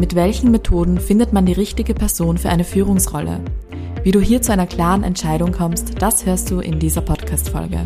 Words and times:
Mit 0.00 0.14
welchen 0.14 0.50
Methoden 0.50 0.98
findet 0.98 1.34
man 1.34 1.44
die 1.44 1.52
richtige 1.52 1.92
Person 1.92 2.38
für 2.38 2.48
eine 2.48 2.64
Führungsrolle? 2.64 3.38
Wie 4.02 4.12
du 4.12 4.18
hier 4.18 4.40
zu 4.40 4.50
einer 4.50 4.66
klaren 4.66 5.04
Entscheidung 5.04 5.52
kommst, 5.52 6.00
das 6.00 6.24
hörst 6.24 6.50
du 6.50 6.60
in 6.60 6.78
dieser 6.78 7.02
Podcast-Folge. 7.02 7.80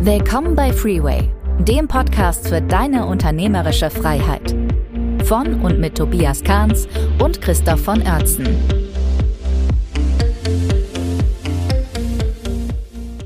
Willkommen 0.00 0.54
bei 0.54 0.72
Freeway, 0.72 1.28
dem 1.58 1.88
Podcast 1.88 2.48
für 2.48 2.62
deine 2.62 3.04
unternehmerische 3.04 3.90
Freiheit. 3.90 4.56
Von 5.24 5.60
und 5.60 5.78
mit 5.78 5.98
Tobias 5.98 6.42
Kahns 6.42 6.88
und 7.22 7.42
Christoph 7.42 7.84
von 7.84 8.00
Oertzen. 8.00 8.81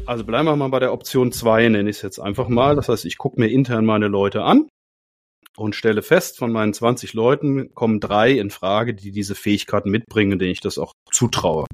Also 0.07 0.25
bleiben 0.25 0.47
wir 0.47 0.55
mal 0.55 0.69
bei 0.69 0.79
der 0.79 0.93
Option 0.93 1.33
2, 1.33 1.69
nenne 1.69 1.91
ich 1.91 1.97
es 1.97 2.03
jetzt 2.03 2.21
einfach 2.21 2.49
mal. 2.49 2.77
Das 2.77 2.89
heißt, 2.89 3.05
ich 3.05 3.19
gucke 3.19 3.41
mir 3.41 3.49
intern 3.49 3.85
meine 3.85 4.07
Leute 4.07 4.45
an 4.45 4.69
und 5.57 5.75
stelle 5.75 6.03
fest, 6.03 6.39
von 6.39 6.53
meinen 6.53 6.73
20 6.73 7.13
Leuten 7.13 7.75
kommen 7.75 7.99
drei 7.99 8.33
in 8.33 8.51
Frage, 8.51 8.95
die 8.95 9.11
diese 9.11 9.35
Fähigkeiten 9.35 9.91
mitbringen, 9.91 10.39
denen 10.39 10.53
ich 10.53 10.61
das 10.61 10.79
auch 10.79 10.93
zutraue. 11.11 11.67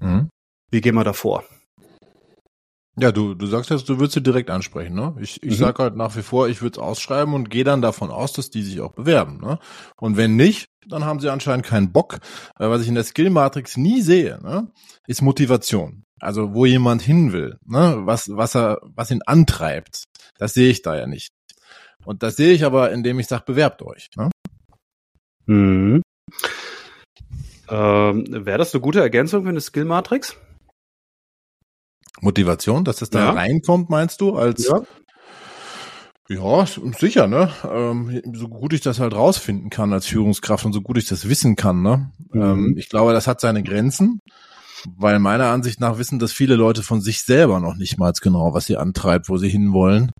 Mhm. 0.00 0.30
Wie 0.70 0.80
gehen 0.80 0.94
wir 0.94 1.04
da 1.04 1.12
vor? 1.12 1.44
Ja, 3.00 3.12
du, 3.12 3.34
du 3.34 3.46
sagst 3.46 3.70
jetzt, 3.70 3.88
du 3.88 3.98
würdest 3.98 4.14
sie 4.14 4.22
direkt 4.22 4.50
ansprechen, 4.50 4.94
ne? 4.94 5.14
Ich, 5.20 5.42
ich 5.42 5.52
mhm. 5.52 5.64
sag 5.64 5.78
halt 5.78 5.96
nach 5.96 6.16
wie 6.16 6.22
vor, 6.22 6.48
ich 6.48 6.62
würde 6.62 6.78
es 6.78 6.82
ausschreiben 6.82 7.34
und 7.34 7.50
gehe 7.50 7.64
dann 7.64 7.82
davon 7.82 8.10
aus, 8.10 8.32
dass 8.32 8.50
die 8.50 8.62
sich 8.62 8.80
auch 8.80 8.92
bewerben, 8.92 9.38
ne? 9.38 9.58
Und 9.96 10.16
wenn 10.16 10.36
nicht, 10.36 10.68
dann 10.88 11.04
haben 11.04 11.20
sie 11.20 11.30
anscheinend 11.30 11.66
keinen 11.66 11.92
Bock. 11.92 12.18
Weil 12.56 12.70
was 12.70 12.82
ich 12.82 12.88
in 12.88 12.94
der 12.94 13.04
Skill-Matrix 13.04 13.76
nie 13.76 14.00
sehe, 14.00 14.40
ne, 14.42 14.70
ist 15.06 15.22
Motivation. 15.22 16.04
Also 16.20 16.54
wo 16.54 16.66
jemand 16.66 17.02
hin 17.02 17.32
will, 17.32 17.58
ne, 17.64 17.98
was, 18.00 18.28
was 18.28 18.56
er, 18.56 18.80
was 18.82 19.10
ihn 19.10 19.22
antreibt. 19.24 20.04
Das 20.38 20.54
sehe 20.54 20.70
ich 20.70 20.82
da 20.82 20.96
ja 20.96 21.06
nicht. 21.06 21.32
Und 22.04 22.22
das 22.22 22.36
sehe 22.36 22.52
ich 22.52 22.64
aber, 22.64 22.90
indem 22.90 23.18
ich 23.20 23.26
sage, 23.26 23.44
bewerbt 23.46 23.82
euch. 23.82 24.08
Ne? 24.16 24.30
Mhm. 25.46 26.02
Ähm, 27.68 28.24
Wäre 28.30 28.58
das 28.58 28.74
eine 28.74 28.80
gute 28.80 29.00
Ergänzung 29.00 29.42
für 29.42 29.50
eine 29.50 29.60
Skill-Matrix? 29.60 30.36
Motivation, 32.20 32.84
dass 32.84 33.02
es 33.02 33.10
da 33.10 33.18
ja. 33.20 33.30
reinkommt, 33.30 33.90
meinst 33.90 34.20
du? 34.20 34.34
Als 34.36 34.66
ja. 34.68 34.82
Ja, 36.30 36.66
sicher, 36.66 37.26
ne? 37.26 37.50
Ähm, 37.64 38.20
so 38.34 38.48
gut 38.48 38.74
ich 38.74 38.82
das 38.82 39.00
halt 39.00 39.14
rausfinden 39.14 39.70
kann 39.70 39.94
als 39.94 40.06
Führungskraft 40.06 40.66
und 40.66 40.74
so 40.74 40.82
gut 40.82 40.98
ich 40.98 41.06
das 41.06 41.26
wissen 41.26 41.56
kann, 41.56 41.80
ne? 41.80 42.12
Mhm. 42.32 42.42
Ähm, 42.42 42.74
ich 42.76 42.90
glaube, 42.90 43.14
das 43.14 43.26
hat 43.26 43.40
seine 43.40 43.62
Grenzen, 43.62 44.20
weil 44.84 45.20
meiner 45.20 45.46
Ansicht 45.46 45.80
nach 45.80 45.96
wissen 45.96 46.18
das 46.18 46.32
viele 46.32 46.54
Leute 46.54 46.82
von 46.82 47.00
sich 47.00 47.22
selber 47.22 47.60
noch 47.60 47.76
nicht 47.76 47.98
mal 47.98 48.12
genau, 48.20 48.52
was 48.52 48.66
sie 48.66 48.76
antreibt, 48.76 49.30
wo 49.30 49.38
sie 49.38 49.48
hinwollen. 49.48 50.12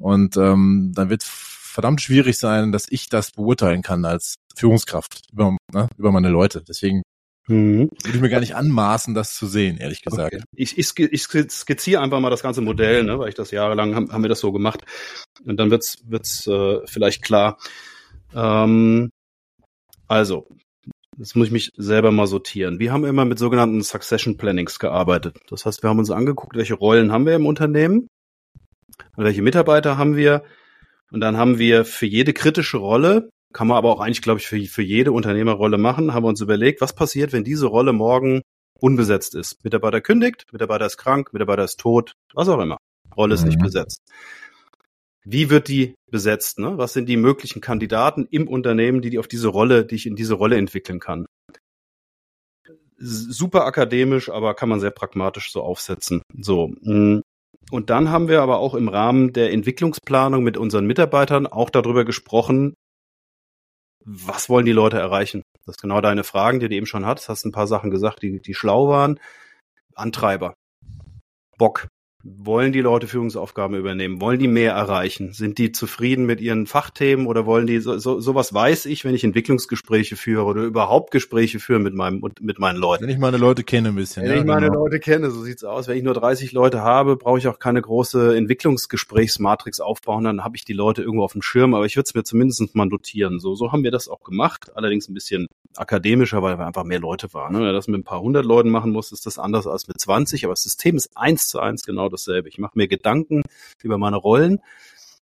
Und 0.00 0.36
ähm, 0.36 0.92
dann 0.94 1.10
wird 1.10 1.22
verdammt 1.22 2.00
schwierig 2.00 2.38
sein, 2.38 2.72
dass 2.72 2.86
ich 2.88 3.08
das 3.08 3.30
beurteilen 3.30 3.82
kann 3.82 4.04
als 4.04 4.36
Führungskraft 4.56 5.22
über, 5.32 5.56
ne, 5.72 5.88
über 5.96 6.10
meine 6.10 6.28
Leute. 6.28 6.64
Deswegen 6.66 7.02
Mhm. 7.48 7.90
Würde 8.02 8.16
ich 8.16 8.20
mir 8.20 8.28
gar 8.28 8.40
nicht 8.40 8.56
anmaßen, 8.56 9.14
das 9.14 9.34
zu 9.34 9.46
sehen, 9.46 9.78
ehrlich 9.78 10.02
gesagt. 10.02 10.34
Okay. 10.34 10.44
Ich, 10.54 10.78
ich, 10.78 10.98
ich 10.98 11.22
skizziere 11.22 12.02
einfach 12.02 12.18
mal 12.18 12.30
das 12.30 12.42
ganze 12.42 12.60
Modell, 12.60 13.04
ne, 13.04 13.18
weil 13.18 13.28
ich 13.28 13.36
das 13.36 13.52
jahrelang 13.52 13.94
haben, 13.94 14.12
haben 14.12 14.22
wir 14.22 14.28
das 14.28 14.40
so 14.40 14.52
gemacht. 14.52 14.82
Und 15.44 15.58
dann 15.58 15.70
wird's 15.70 15.98
wird's 16.06 16.46
äh, 16.46 16.80
vielleicht 16.86 17.22
klar. 17.22 17.58
Ähm, 18.34 19.10
also, 20.08 20.48
jetzt 21.18 21.36
muss 21.36 21.46
ich 21.46 21.52
mich 21.52 21.72
selber 21.76 22.10
mal 22.10 22.26
sortieren. 22.26 22.80
Wir 22.80 22.92
haben 22.92 23.04
immer 23.04 23.24
mit 23.24 23.38
sogenannten 23.38 23.82
Succession 23.82 24.36
Plannings 24.36 24.78
gearbeitet. 24.80 25.38
Das 25.48 25.66
heißt, 25.66 25.82
wir 25.82 25.90
haben 25.90 25.98
uns 26.00 26.10
angeguckt, 26.10 26.56
welche 26.56 26.74
Rollen 26.74 27.12
haben 27.12 27.26
wir 27.26 27.34
im 27.36 27.46
Unternehmen, 27.46 28.08
welche 29.16 29.42
Mitarbeiter 29.42 29.98
haben 29.98 30.16
wir. 30.16 30.42
Und 31.12 31.20
dann 31.20 31.36
haben 31.36 31.58
wir 31.58 31.84
für 31.84 32.06
jede 32.06 32.32
kritische 32.32 32.78
Rolle 32.78 33.30
kann 33.56 33.68
man 33.68 33.78
aber 33.78 33.90
auch 33.90 34.00
eigentlich, 34.00 34.20
glaube 34.20 34.38
ich, 34.38 34.46
für, 34.46 34.62
für 34.66 34.82
jede 34.82 35.12
Unternehmerrolle 35.12 35.78
machen. 35.78 36.12
Haben 36.12 36.24
wir 36.24 36.28
uns 36.28 36.42
überlegt, 36.42 36.82
was 36.82 36.94
passiert, 36.94 37.32
wenn 37.32 37.42
diese 37.42 37.64
Rolle 37.64 37.94
morgen 37.94 38.42
unbesetzt 38.78 39.34
ist. 39.34 39.64
Mitarbeiter 39.64 40.02
kündigt, 40.02 40.44
Mitarbeiter 40.52 40.84
ist 40.84 40.98
krank, 40.98 41.32
Mitarbeiter 41.32 41.64
ist 41.64 41.80
tot, 41.80 42.12
was 42.34 42.50
auch 42.50 42.60
immer. 42.60 42.76
Rolle 43.16 43.34
ist 43.34 43.46
nicht 43.46 43.58
mhm. 43.58 43.62
besetzt. 43.62 44.02
Wie 45.24 45.48
wird 45.48 45.68
die 45.68 45.94
besetzt? 46.10 46.58
Ne? 46.58 46.76
Was 46.76 46.92
sind 46.92 47.08
die 47.08 47.16
möglichen 47.16 47.62
Kandidaten 47.62 48.28
im 48.30 48.46
Unternehmen, 48.46 49.00
die, 49.00 49.08
die 49.08 49.18
auf 49.18 49.26
diese 49.26 49.48
Rolle, 49.48 49.86
die 49.86 49.94
ich 49.94 50.06
in 50.06 50.16
diese 50.16 50.34
Rolle 50.34 50.58
entwickeln 50.58 51.00
kann? 51.00 51.24
Super 52.98 53.64
akademisch, 53.64 54.28
aber 54.28 54.52
kann 54.52 54.68
man 54.68 54.80
sehr 54.80 54.90
pragmatisch 54.90 55.50
so 55.50 55.62
aufsetzen. 55.62 56.20
So. 56.38 56.74
Mm. 56.82 57.22
Und 57.70 57.88
dann 57.88 58.10
haben 58.10 58.28
wir 58.28 58.42
aber 58.42 58.58
auch 58.58 58.74
im 58.74 58.88
Rahmen 58.88 59.32
der 59.32 59.50
Entwicklungsplanung 59.50 60.44
mit 60.44 60.58
unseren 60.58 60.86
Mitarbeitern 60.86 61.46
auch 61.46 61.70
darüber 61.70 62.04
gesprochen, 62.04 62.74
was 64.06 64.48
wollen 64.48 64.64
die 64.64 64.72
Leute 64.72 64.98
erreichen? 64.98 65.42
Das 65.64 65.74
ist 65.74 65.82
genau 65.82 66.00
deine 66.00 66.22
Fragen, 66.22 66.60
die 66.60 66.68
du 66.68 66.74
eben 66.76 66.86
schon 66.86 67.04
hattest. 67.04 67.28
Hast 67.28 67.44
ein 67.44 67.52
paar 67.52 67.66
Sachen 67.66 67.90
gesagt, 67.90 68.22
die, 68.22 68.40
die 68.40 68.54
schlau 68.54 68.88
waren. 68.88 69.18
Antreiber. 69.94 70.54
Bock. 71.58 71.88
Wollen 72.38 72.72
die 72.72 72.80
Leute 72.80 73.06
Führungsaufgaben 73.06 73.76
übernehmen? 73.76 74.20
Wollen 74.20 74.38
die 74.38 74.48
mehr 74.48 74.72
erreichen? 74.72 75.32
Sind 75.32 75.58
die 75.58 75.72
zufrieden 75.72 76.26
mit 76.26 76.40
ihren 76.40 76.66
Fachthemen 76.66 77.26
oder 77.26 77.46
wollen 77.46 77.66
die 77.66 77.80
so, 77.80 77.98
so 77.98 78.20
sowas 78.20 78.52
weiß 78.52 78.86
ich, 78.86 79.04
wenn 79.04 79.14
ich 79.14 79.24
Entwicklungsgespräche 79.24 80.16
führe 80.16 80.44
oder 80.44 80.62
überhaupt 80.62 81.10
Gespräche 81.10 81.60
führe 81.60 81.78
mit 81.78 81.94
meinem 81.94 82.22
mit 82.40 82.58
meinen 82.58 82.76
Leuten? 82.76 83.04
Wenn 83.04 83.10
ich 83.10 83.18
meine 83.18 83.36
Leute 83.36 83.64
kenne 83.64 83.88
ein 83.88 83.94
bisschen. 83.94 84.24
Wenn 84.24 84.32
ja, 84.32 84.38
ich 84.38 84.44
meine 84.44 84.66
genau. 84.66 84.84
Leute 84.84 85.00
kenne, 85.00 85.30
so 85.30 85.42
sieht's 85.42 85.64
aus. 85.64 85.88
Wenn 85.88 85.96
ich 85.96 86.04
nur 86.04 86.14
30 86.14 86.52
Leute 86.52 86.82
habe, 86.82 87.16
brauche 87.16 87.38
ich 87.38 87.48
auch 87.48 87.58
keine 87.58 87.82
große 87.82 88.36
Entwicklungsgesprächsmatrix 88.36 89.80
aufbauen, 89.80 90.24
dann 90.24 90.44
habe 90.44 90.56
ich 90.56 90.64
die 90.64 90.72
Leute 90.72 91.02
irgendwo 91.02 91.24
auf 91.24 91.32
dem 91.32 91.42
Schirm, 91.42 91.74
aber 91.74 91.86
ich 91.86 91.96
würde 91.96 92.06
es 92.06 92.14
mir 92.14 92.24
zumindest 92.24 92.74
mal 92.74 92.86
notieren. 92.86 93.38
So 93.40 93.54
so 93.54 93.72
haben 93.72 93.82
wir 93.82 93.90
das 93.90 94.08
auch 94.08 94.22
gemacht, 94.22 94.70
allerdings 94.74 95.08
ein 95.08 95.14
bisschen 95.14 95.48
akademischer, 95.76 96.42
weil 96.42 96.58
wir 96.58 96.66
einfach 96.66 96.84
mehr 96.84 97.00
Leute 97.00 97.32
waren. 97.34 97.52
Ne? 97.52 97.60
Wenn 97.60 97.66
du 97.66 97.72
das 97.72 97.88
mit 97.88 98.00
ein 98.00 98.04
paar 98.04 98.20
hundert 98.20 98.44
Leuten 98.44 98.70
machen 98.70 98.92
musst, 98.92 99.12
ist 99.12 99.26
das 99.26 99.38
anders 99.38 99.66
als 99.66 99.88
mit 99.88 100.00
20, 100.00 100.44
aber 100.44 100.52
das 100.52 100.62
System 100.62 100.96
ist 100.96 101.10
eins 101.14 101.48
zu 101.48 101.60
eins 101.60 101.84
genau 101.84 102.08
dasselbe. 102.16 102.48
Ich 102.48 102.58
mache 102.58 102.76
mir 102.76 102.88
Gedanken 102.88 103.42
über 103.82 103.98
meine 103.98 104.16
Rollen 104.16 104.60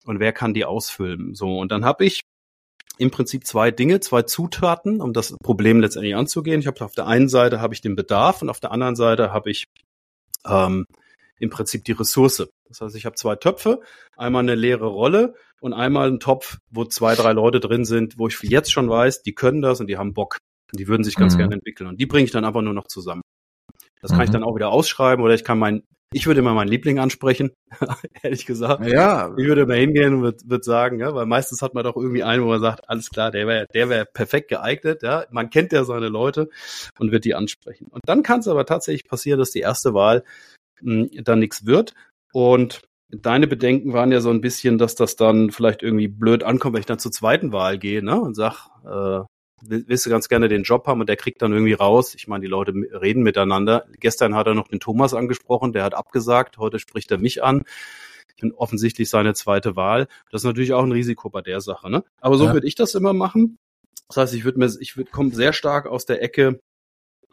und 0.05 0.19
wer 0.19 0.33
kann 0.33 0.53
die 0.53 0.65
ausfüllen. 0.65 1.35
So, 1.35 1.59
und 1.59 1.71
dann 1.71 1.85
habe 1.85 2.05
ich 2.05 2.21
im 2.97 3.11
Prinzip 3.11 3.45
zwei 3.45 3.71
Dinge, 3.71 3.99
zwei 3.99 4.23
Zutaten, 4.23 5.01
um 5.01 5.13
das 5.13 5.35
Problem 5.43 5.79
letztendlich 5.79 6.15
anzugehen. 6.15 6.59
Ich 6.59 6.67
habe 6.67 6.83
auf 6.83 6.93
der 6.93 7.07
einen 7.07 7.29
Seite 7.29 7.61
habe 7.61 7.73
ich 7.73 7.81
den 7.81 7.95
Bedarf 7.95 8.41
und 8.41 8.49
auf 8.49 8.59
der 8.59 8.71
anderen 8.71 8.95
Seite 8.95 9.31
habe 9.31 9.49
ich 9.49 9.65
ähm, 10.45 10.85
im 11.39 11.49
Prinzip 11.49 11.83
die 11.85 11.93
Ressource. 11.93 12.47
Das 12.67 12.81
heißt, 12.81 12.95
ich 12.95 13.05
habe 13.05 13.15
zwei 13.15 13.35
Töpfe, 13.35 13.81
einmal 14.15 14.43
eine 14.43 14.55
leere 14.55 14.85
Rolle 14.85 15.33
und 15.59 15.73
einmal 15.73 16.07
einen 16.07 16.19
Topf, 16.19 16.59
wo 16.69 16.85
zwei, 16.85 17.15
drei 17.15 17.33
Leute 17.33 17.59
drin 17.59 17.85
sind, 17.85 18.17
wo 18.17 18.27
ich 18.27 18.39
jetzt 18.43 18.71
schon 18.71 18.89
weiß, 18.89 19.23
die 19.23 19.33
können 19.33 19.61
das 19.61 19.79
und 19.79 19.87
die 19.87 19.97
haben 19.97 20.13
Bock. 20.13 20.37
Und 20.71 20.79
die 20.79 20.87
würden 20.87 21.03
sich 21.03 21.15
ganz 21.15 21.33
mhm. 21.33 21.39
gerne 21.39 21.55
entwickeln. 21.55 21.87
Und 21.87 21.99
die 21.99 22.05
bringe 22.05 22.25
ich 22.25 22.31
dann 22.31 22.45
einfach 22.45 22.61
nur 22.61 22.73
noch 22.73 22.87
zusammen. 22.87 23.23
Das 24.01 24.11
kann 24.11 24.19
mhm. 24.19 24.25
ich 24.25 24.29
dann 24.29 24.43
auch 24.43 24.55
wieder 24.55 24.69
ausschreiben 24.69 25.23
oder 25.23 25.33
ich 25.33 25.43
kann 25.43 25.59
mein, 25.59 25.83
ich 26.13 26.27
würde 26.27 26.41
mal 26.41 26.53
meinen 26.53 26.67
Liebling 26.67 26.99
ansprechen, 26.99 27.51
ehrlich 28.21 28.45
gesagt. 28.45 28.85
Ja. 28.85 29.33
Ich 29.37 29.45
würde 29.45 29.65
mal 29.65 29.77
hingehen 29.77 30.15
und 30.15 30.21
würde 30.23 30.37
würd 30.45 30.65
sagen, 30.65 30.99
ja, 30.99 31.15
weil 31.15 31.25
meistens 31.25 31.61
hat 31.61 31.73
man 31.73 31.83
doch 31.83 31.95
irgendwie 31.95 32.23
einen, 32.23 32.43
wo 32.43 32.47
man 32.47 32.59
sagt, 32.59 32.89
alles 32.89 33.09
klar, 33.09 33.31
der 33.31 33.47
wäre 33.47 33.65
der 33.73 33.89
wäre 33.89 34.05
perfekt 34.05 34.49
geeignet, 34.49 35.03
ja. 35.03 35.25
Man 35.31 35.49
kennt 35.49 35.71
ja 35.71 35.85
seine 35.85 36.09
Leute 36.09 36.49
und 36.99 37.11
wird 37.11 37.23
die 37.23 37.35
ansprechen. 37.35 37.87
Und 37.87 38.01
dann 38.05 38.23
kann 38.23 38.41
es 38.41 38.47
aber 38.47 38.65
tatsächlich 38.65 39.07
passieren, 39.07 39.39
dass 39.39 39.51
die 39.51 39.61
erste 39.61 39.93
Wahl 39.93 40.23
mh, 40.81 41.07
hm, 41.11 41.23
dann 41.23 41.39
nichts 41.39 41.65
wird. 41.65 41.93
Und 42.33 42.81
deine 43.09 43.47
Bedenken 43.47 43.93
waren 43.93 44.11
ja 44.11 44.21
so 44.21 44.29
ein 44.29 44.41
bisschen, 44.41 44.77
dass 44.77 44.95
das 44.95 45.15
dann 45.15 45.51
vielleicht 45.51 45.83
irgendwie 45.83 46.07
blöd 46.07 46.43
ankommt, 46.43 46.73
wenn 46.73 46.81
ich 46.81 46.85
dann 46.85 46.99
zur 46.99 47.11
zweiten 47.11 47.51
Wahl 47.51 47.77
gehe, 47.77 48.03
ne? 48.03 48.19
Und 48.19 48.35
sag, 48.35 48.67
äh, 48.85 49.23
willst 49.61 50.05
du 50.05 50.09
ganz 50.09 50.29
gerne 50.29 50.47
den 50.47 50.63
Job 50.63 50.87
haben 50.87 51.01
und 51.01 51.07
der 51.07 51.17
kriegt 51.17 51.41
dann 51.41 51.51
irgendwie 51.51 51.73
raus. 51.73 52.15
Ich 52.15 52.27
meine, 52.27 52.41
die 52.41 52.49
Leute 52.49 52.73
reden 52.73 53.23
miteinander. 53.23 53.85
Gestern 53.99 54.35
hat 54.35 54.47
er 54.47 54.53
noch 54.53 54.67
den 54.67 54.79
Thomas 54.79 55.13
angesprochen, 55.13 55.73
der 55.73 55.83
hat 55.83 55.93
abgesagt, 55.93 56.57
heute 56.57 56.79
spricht 56.79 57.11
er 57.11 57.17
mich 57.17 57.43
an. 57.43 57.63
Ich 58.35 58.41
bin 58.41 58.53
offensichtlich 58.53 59.09
seine 59.09 59.33
zweite 59.33 59.75
Wahl. 59.75 60.07
Das 60.31 60.41
ist 60.41 60.45
natürlich 60.45 60.73
auch 60.73 60.83
ein 60.83 60.91
Risiko 60.91 61.29
bei 61.29 61.41
der 61.41 61.61
Sache, 61.61 61.89
ne? 61.89 62.03
Aber 62.21 62.37
so 62.37 62.45
ja. 62.45 62.53
würde 62.53 62.67
ich 62.67 62.75
das 62.75 62.95
immer 62.95 63.13
machen. 63.13 63.57
Das 64.07 64.17
heißt, 64.17 64.33
ich 64.33 64.43
würde 64.43 64.59
mir, 64.59 64.69
ich 64.79 64.97
würde 64.97 65.11
komme 65.11 65.31
sehr 65.31 65.53
stark 65.53 65.85
aus 65.85 66.05
der 66.05 66.21
Ecke, 66.21 66.59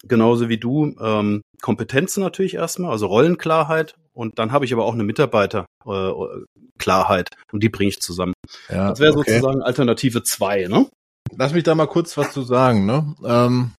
genauso 0.05 0.49
wie 0.49 0.59
du, 0.59 0.95
ähm, 1.01 1.43
Kompetenzen 1.61 2.23
natürlich 2.23 2.55
erstmal, 2.55 2.93
also 2.93 3.07
Rollenklarheit 3.07 3.97
und 4.13 4.39
dann 4.39 4.53
habe 4.53 4.65
ich 4.65 4.73
aber 4.73 4.85
auch 4.85 4.95
eine 4.95 5.05
Mitarbeiterklarheit 5.05 7.31
äh, 7.31 7.53
und 7.53 7.63
die 7.63 7.69
bringe 7.69 7.89
ich 7.89 8.01
zusammen. 8.01 8.35
Ja, 8.69 8.91
das 8.91 9.01
wäre 9.01 9.17
okay. 9.17 9.33
sozusagen 9.33 9.63
Alternative 9.63 10.23
zwei, 10.23 10.67
ne? 10.67 10.89
Lass 11.37 11.53
mich 11.53 11.65
da 11.65 11.75
mal 11.75 11.87
kurz 11.87 12.17
was 12.17 12.33
zu 12.33 12.43
sagen, 12.43 12.87
ne? 12.87 13.15
Ähm, 13.25 13.73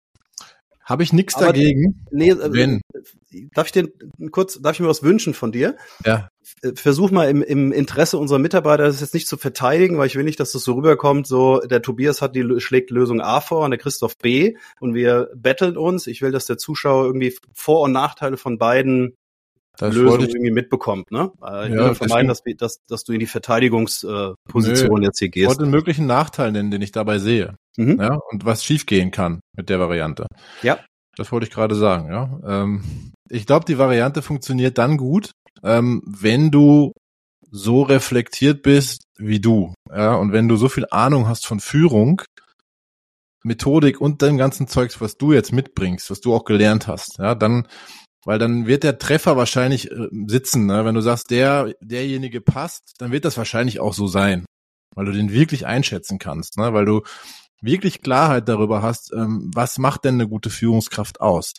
habe 0.89 1.03
ich 1.03 1.13
nichts 1.13 1.35
dagegen. 1.35 2.03
Nee, 2.09 2.31
äh, 2.31 2.51
wenn. 2.51 2.81
Darf 3.53 3.67
ich 3.67 3.71
den 3.71 3.91
kurz, 4.31 4.59
darf 4.59 4.73
ich 4.73 4.79
mir 4.79 4.87
was 4.87 5.03
wünschen 5.03 5.35
von 5.35 5.51
dir? 5.51 5.77
Ja. 6.03 6.29
Versuch 6.73 7.11
mal 7.11 7.29
im, 7.29 7.43
im 7.43 7.71
Interesse 7.71 8.17
unserer 8.17 8.39
Mitarbeiter 8.39 8.85
das 8.85 8.99
jetzt 8.99 9.13
nicht 9.13 9.27
zu 9.27 9.37
verteidigen, 9.37 9.99
weil 9.99 10.07
ich 10.07 10.15
will 10.15 10.23
nicht, 10.23 10.39
dass 10.39 10.51
das 10.51 10.63
so 10.63 10.73
rüberkommt, 10.73 11.27
so 11.27 11.59
der 11.59 11.83
Tobias 11.83 12.23
hat 12.23 12.35
die 12.35 12.59
schlägt 12.59 12.89
Lösung 12.89 13.21
A 13.21 13.39
vor 13.39 13.65
und 13.65 13.69
der 13.69 13.77
Christoph 13.77 14.17
B 14.17 14.55
und 14.79 14.95
wir 14.95 15.29
betteln 15.35 15.77
uns. 15.77 16.07
Ich 16.07 16.23
will, 16.23 16.31
dass 16.31 16.47
der 16.47 16.57
Zuschauer 16.57 17.05
irgendwie 17.05 17.35
Vor- 17.53 17.81
und 17.81 17.91
Nachteile 17.91 18.37
von 18.37 18.57
beiden 18.57 19.15
das 19.79 19.95
Lösung 19.95 20.21
irgendwie 20.21 20.51
mitbekommt. 20.51 21.11
Ne? 21.11 21.31
Äh, 21.41 21.69
ich 21.69 21.73
ja, 21.73 21.87
will 21.87 21.95
vermeiden, 21.95 22.27
dass, 22.27 22.43
dass, 22.57 22.85
dass 22.85 23.03
du 23.03 23.13
in 23.13 23.19
die 23.19 23.27
Verteidigungsposition 23.27 25.01
äh, 25.01 25.05
jetzt 25.05 25.19
hier 25.19 25.29
gehst. 25.29 25.43
Ich 25.43 25.47
wollte 25.47 25.63
einen 25.63 25.71
möglichen 25.71 26.05
Nachteil 26.05 26.51
nennen, 26.51 26.69
den 26.69 26.81
ich 26.81 26.91
dabei 26.91 27.19
sehe. 27.19 27.55
Mhm. 27.77 27.99
Ja, 27.99 28.19
und 28.29 28.45
was 28.45 28.63
schiefgehen 28.63 29.11
kann 29.11 29.39
mit 29.55 29.69
der 29.69 29.79
Variante. 29.79 30.27
Ja. 30.61 30.79
Das 31.15 31.31
wollte 31.31 31.47
ich 31.47 31.53
gerade 31.53 31.75
sagen, 31.75 32.09
ja. 32.11 32.39
Ähm, 32.45 33.11
ich 33.29 33.45
glaube, 33.45 33.65
die 33.65 33.77
Variante 33.77 34.21
funktioniert 34.21 34.77
dann 34.77 34.97
gut, 34.97 35.31
ähm, 35.63 36.01
wenn 36.05 36.51
du 36.51 36.93
so 37.51 37.81
reflektiert 37.81 38.61
bist 38.61 39.03
wie 39.17 39.39
du, 39.39 39.73
ja, 39.89 40.15
und 40.15 40.33
wenn 40.33 40.47
du 40.47 40.55
so 40.55 40.69
viel 40.69 40.85
Ahnung 40.91 41.27
hast 41.27 41.45
von 41.45 41.59
Führung, 41.59 42.21
Methodik 43.43 44.01
und 44.01 44.21
dem 44.21 44.37
ganzen 44.37 44.67
Zeugs, 44.67 45.01
was 45.01 45.17
du 45.17 45.33
jetzt 45.33 45.51
mitbringst, 45.51 46.11
was 46.11 46.21
du 46.21 46.33
auch 46.33 46.43
gelernt 46.43 46.87
hast, 46.87 47.17
ja, 47.17 47.35
dann, 47.35 47.67
weil 48.25 48.39
dann 48.39 48.67
wird 48.67 48.83
der 48.83 48.99
Treffer 48.99 49.37
wahrscheinlich 49.37 49.91
äh, 49.91 50.07
sitzen, 50.27 50.65
ne? 50.65 50.85
wenn 50.85 50.95
du 50.95 51.01
sagst, 51.01 51.31
der, 51.31 51.73
derjenige 51.81 52.41
passt, 52.41 52.95
dann 52.99 53.11
wird 53.11 53.25
das 53.25 53.37
wahrscheinlich 53.37 53.79
auch 53.79 53.93
so 53.93 54.07
sein, 54.07 54.45
weil 54.95 55.05
du 55.05 55.11
den 55.11 55.31
wirklich 55.31 55.65
einschätzen 55.65 56.19
kannst, 56.19 56.57
ne? 56.57 56.73
weil 56.73 56.85
du 56.85 57.01
wirklich 57.61 58.01
Klarheit 58.01 58.47
darüber 58.47 58.81
hast, 58.81 59.13
ähm, 59.13 59.51
was 59.53 59.77
macht 59.77 60.05
denn 60.05 60.15
eine 60.15 60.27
gute 60.27 60.49
Führungskraft 60.49 61.21
aus? 61.21 61.53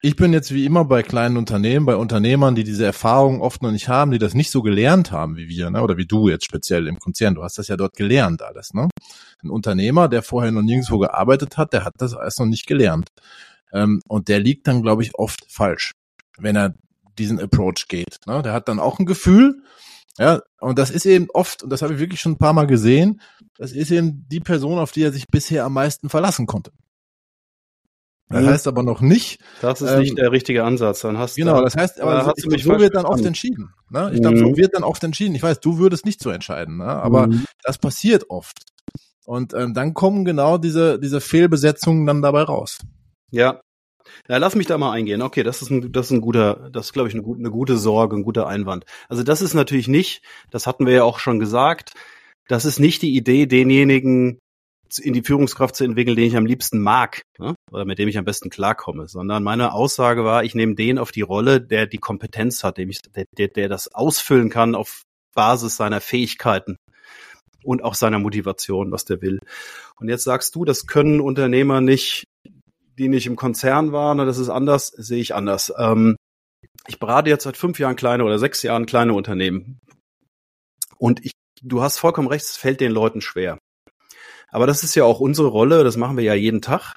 Ich 0.00 0.16
bin 0.16 0.34
jetzt 0.34 0.52
wie 0.52 0.66
immer 0.66 0.84
bei 0.84 1.02
kleinen 1.02 1.38
Unternehmen, 1.38 1.86
bei 1.86 1.96
Unternehmern, 1.96 2.54
die 2.54 2.64
diese 2.64 2.84
Erfahrung 2.84 3.40
oft 3.40 3.62
noch 3.62 3.70
nicht 3.70 3.88
haben, 3.88 4.10
die 4.10 4.18
das 4.18 4.34
nicht 4.34 4.50
so 4.50 4.60
gelernt 4.60 5.12
haben 5.12 5.36
wie 5.36 5.48
wir, 5.48 5.70
ne? 5.70 5.82
oder 5.82 5.96
wie 5.96 6.06
du 6.06 6.28
jetzt 6.28 6.44
speziell 6.44 6.88
im 6.88 6.98
Konzern. 6.98 7.34
Du 7.34 7.42
hast 7.42 7.56
das 7.56 7.68
ja 7.68 7.76
dort 7.78 7.96
gelernt 7.96 8.42
alles. 8.42 8.74
Ne? 8.74 8.88
Ein 9.42 9.50
Unternehmer, 9.50 10.08
der 10.08 10.22
vorher 10.22 10.52
noch 10.52 10.60
nirgendwo 10.60 10.98
gearbeitet 10.98 11.56
hat, 11.56 11.72
der 11.72 11.86
hat 11.86 11.94
das 11.96 12.14
alles 12.14 12.38
noch 12.38 12.46
nicht 12.46 12.66
gelernt. 12.66 13.08
Ähm, 13.74 14.00
und 14.08 14.28
der 14.28 14.40
liegt 14.40 14.66
dann, 14.66 14.82
glaube 14.82 15.02
ich, 15.02 15.14
oft 15.16 15.44
falsch, 15.48 15.92
wenn 16.38 16.56
er 16.56 16.74
diesen 17.18 17.40
Approach 17.40 17.86
geht. 17.88 18.20
Ne? 18.26 18.40
Der 18.42 18.52
hat 18.52 18.68
dann 18.68 18.80
auch 18.80 18.98
ein 18.98 19.06
Gefühl, 19.06 19.62
ja, 20.18 20.40
und 20.60 20.78
das 20.78 20.90
ist 20.90 21.06
eben 21.06 21.26
oft, 21.34 21.64
und 21.64 21.70
das 21.70 21.82
habe 21.82 21.94
ich 21.94 22.00
wirklich 22.00 22.20
schon 22.20 22.32
ein 22.32 22.38
paar 22.38 22.52
Mal 22.52 22.66
gesehen, 22.66 23.20
das 23.58 23.72
ist 23.72 23.90
eben 23.90 24.26
die 24.28 24.40
Person, 24.40 24.78
auf 24.78 24.92
die 24.92 25.02
er 25.02 25.12
sich 25.12 25.26
bisher 25.28 25.64
am 25.64 25.74
meisten 25.74 26.08
verlassen 26.08 26.46
konnte. 26.46 26.70
Das 28.28 28.42
mhm. 28.42 28.48
heißt 28.48 28.68
aber 28.68 28.82
noch 28.82 29.00
nicht. 29.00 29.40
Das 29.60 29.82
ist 29.82 29.90
ähm, 29.90 30.00
nicht 30.00 30.16
der 30.16 30.32
richtige 30.32 30.64
Ansatz. 30.64 31.00
Dann 31.00 31.18
hast 31.18 31.36
genau, 31.36 31.60
das 31.62 31.76
heißt, 31.76 32.00
aber 32.00 32.32
so, 32.36 32.48
glaub, 32.48 32.60
so 32.60 32.78
wird 32.80 32.94
dann 32.94 33.04
oft 33.04 33.24
entschieden. 33.24 33.74
Ne? 33.90 34.10
Ich 34.14 34.20
glaube, 34.20 34.38
so 34.38 34.48
mhm. 34.48 34.56
wird 34.56 34.74
dann 34.74 34.82
oft 34.82 35.04
entschieden. 35.04 35.34
Ich 35.34 35.42
weiß, 35.42 35.60
du 35.60 35.78
würdest 35.78 36.06
nicht 36.06 36.22
so 36.22 36.30
entscheiden, 36.30 36.78
ne? 36.78 36.86
aber 36.86 37.26
mhm. 37.26 37.44
das 37.62 37.78
passiert 37.78 38.30
oft. 38.30 38.60
Und 39.26 39.52
ähm, 39.54 39.74
dann 39.74 39.94
kommen 39.94 40.24
genau 40.24 40.58
diese, 40.58 40.98
diese 40.98 41.20
Fehlbesetzungen 41.20 42.06
dann 42.06 42.22
dabei 42.22 42.42
raus. 42.42 42.78
Ja. 43.30 43.60
Ja, 44.28 44.36
lass 44.36 44.54
mich 44.54 44.66
da 44.66 44.76
mal 44.76 44.92
eingehen. 44.92 45.22
Okay, 45.22 45.42
das 45.42 45.62
ist 45.62 45.70
ein, 45.70 45.90
das 45.90 46.06
ist 46.06 46.12
ein 46.12 46.20
guter, 46.20 46.68
das 46.70 46.86
ist, 46.86 46.92
glaube 46.92 47.08
ich, 47.08 47.14
eine, 47.14 47.22
gute, 47.22 47.40
eine 47.40 47.50
gute 47.50 47.78
Sorge, 47.78 48.16
ein 48.16 48.22
guter 48.22 48.46
Einwand. 48.46 48.84
Also 49.08 49.22
das 49.22 49.40
ist 49.40 49.54
natürlich 49.54 49.88
nicht, 49.88 50.22
das 50.50 50.66
hatten 50.66 50.86
wir 50.86 50.92
ja 50.92 51.04
auch 51.04 51.18
schon 51.18 51.38
gesagt, 51.38 51.94
das 52.48 52.66
ist 52.66 52.78
nicht 52.78 53.00
die 53.00 53.16
Idee, 53.16 53.46
denjenigen 53.46 54.38
in 55.00 55.12
die 55.12 55.22
Führungskraft 55.22 55.74
zu 55.74 55.84
entwickeln, 55.84 56.16
den 56.16 56.26
ich 56.26 56.36
am 56.36 56.46
liebsten 56.46 56.80
mag 56.80 57.22
ne? 57.38 57.54
oder 57.72 57.84
mit 57.84 57.98
dem 57.98 58.08
ich 58.08 58.18
am 58.18 58.24
besten 58.24 58.50
klarkomme, 58.50 59.08
sondern 59.08 59.42
meine 59.42 59.72
Aussage 59.72 60.24
war, 60.24 60.44
ich 60.44 60.54
nehme 60.54 60.74
den 60.74 60.98
auf 60.98 61.10
die 61.10 61.22
Rolle, 61.22 61.60
der 61.60 61.86
die 61.86 61.98
Kompetenz 61.98 62.62
hat, 62.62 62.78
dem 62.78 62.90
ich, 62.90 63.00
der, 63.02 63.24
der, 63.36 63.48
der 63.48 63.68
das 63.68 63.92
ausfüllen 63.92 64.50
kann 64.50 64.74
auf 64.74 65.02
Basis 65.34 65.76
seiner 65.76 66.00
Fähigkeiten 66.00 66.76
und 67.64 67.82
auch 67.82 67.94
seiner 67.94 68.18
Motivation, 68.18 68.92
was 68.92 69.04
der 69.04 69.20
will. 69.20 69.40
Und 69.98 70.08
jetzt 70.08 70.24
sagst 70.24 70.54
du, 70.54 70.64
das 70.64 70.86
können 70.86 71.20
Unternehmer 71.20 71.80
nicht, 71.80 72.24
die 72.98 73.08
nicht 73.08 73.26
im 73.26 73.36
Konzern 73.36 73.92
waren, 73.92 74.18
das 74.18 74.38
ist 74.38 74.48
anders, 74.48 74.88
sehe 74.88 75.20
ich 75.20 75.34
anders. 75.34 75.72
Ähm, 75.78 76.16
ich 76.86 76.98
berate 76.98 77.30
jetzt 77.30 77.44
seit 77.44 77.56
fünf 77.56 77.78
Jahren 77.78 77.96
kleine 77.96 78.24
oder 78.24 78.38
sechs 78.38 78.62
Jahren 78.62 78.86
kleine 78.86 79.14
Unternehmen. 79.14 79.80
Und 80.98 81.24
ich, 81.24 81.32
du 81.62 81.82
hast 81.82 81.98
vollkommen 81.98 82.28
recht, 82.28 82.44
es 82.44 82.56
fällt 82.56 82.80
den 82.80 82.92
Leuten 82.92 83.20
schwer. 83.20 83.58
Aber 84.48 84.66
das 84.66 84.84
ist 84.84 84.94
ja 84.94 85.04
auch 85.04 85.20
unsere 85.20 85.48
Rolle, 85.48 85.82
das 85.82 85.96
machen 85.96 86.16
wir 86.16 86.24
ja 86.24 86.34
jeden 86.34 86.62
Tag, 86.62 86.94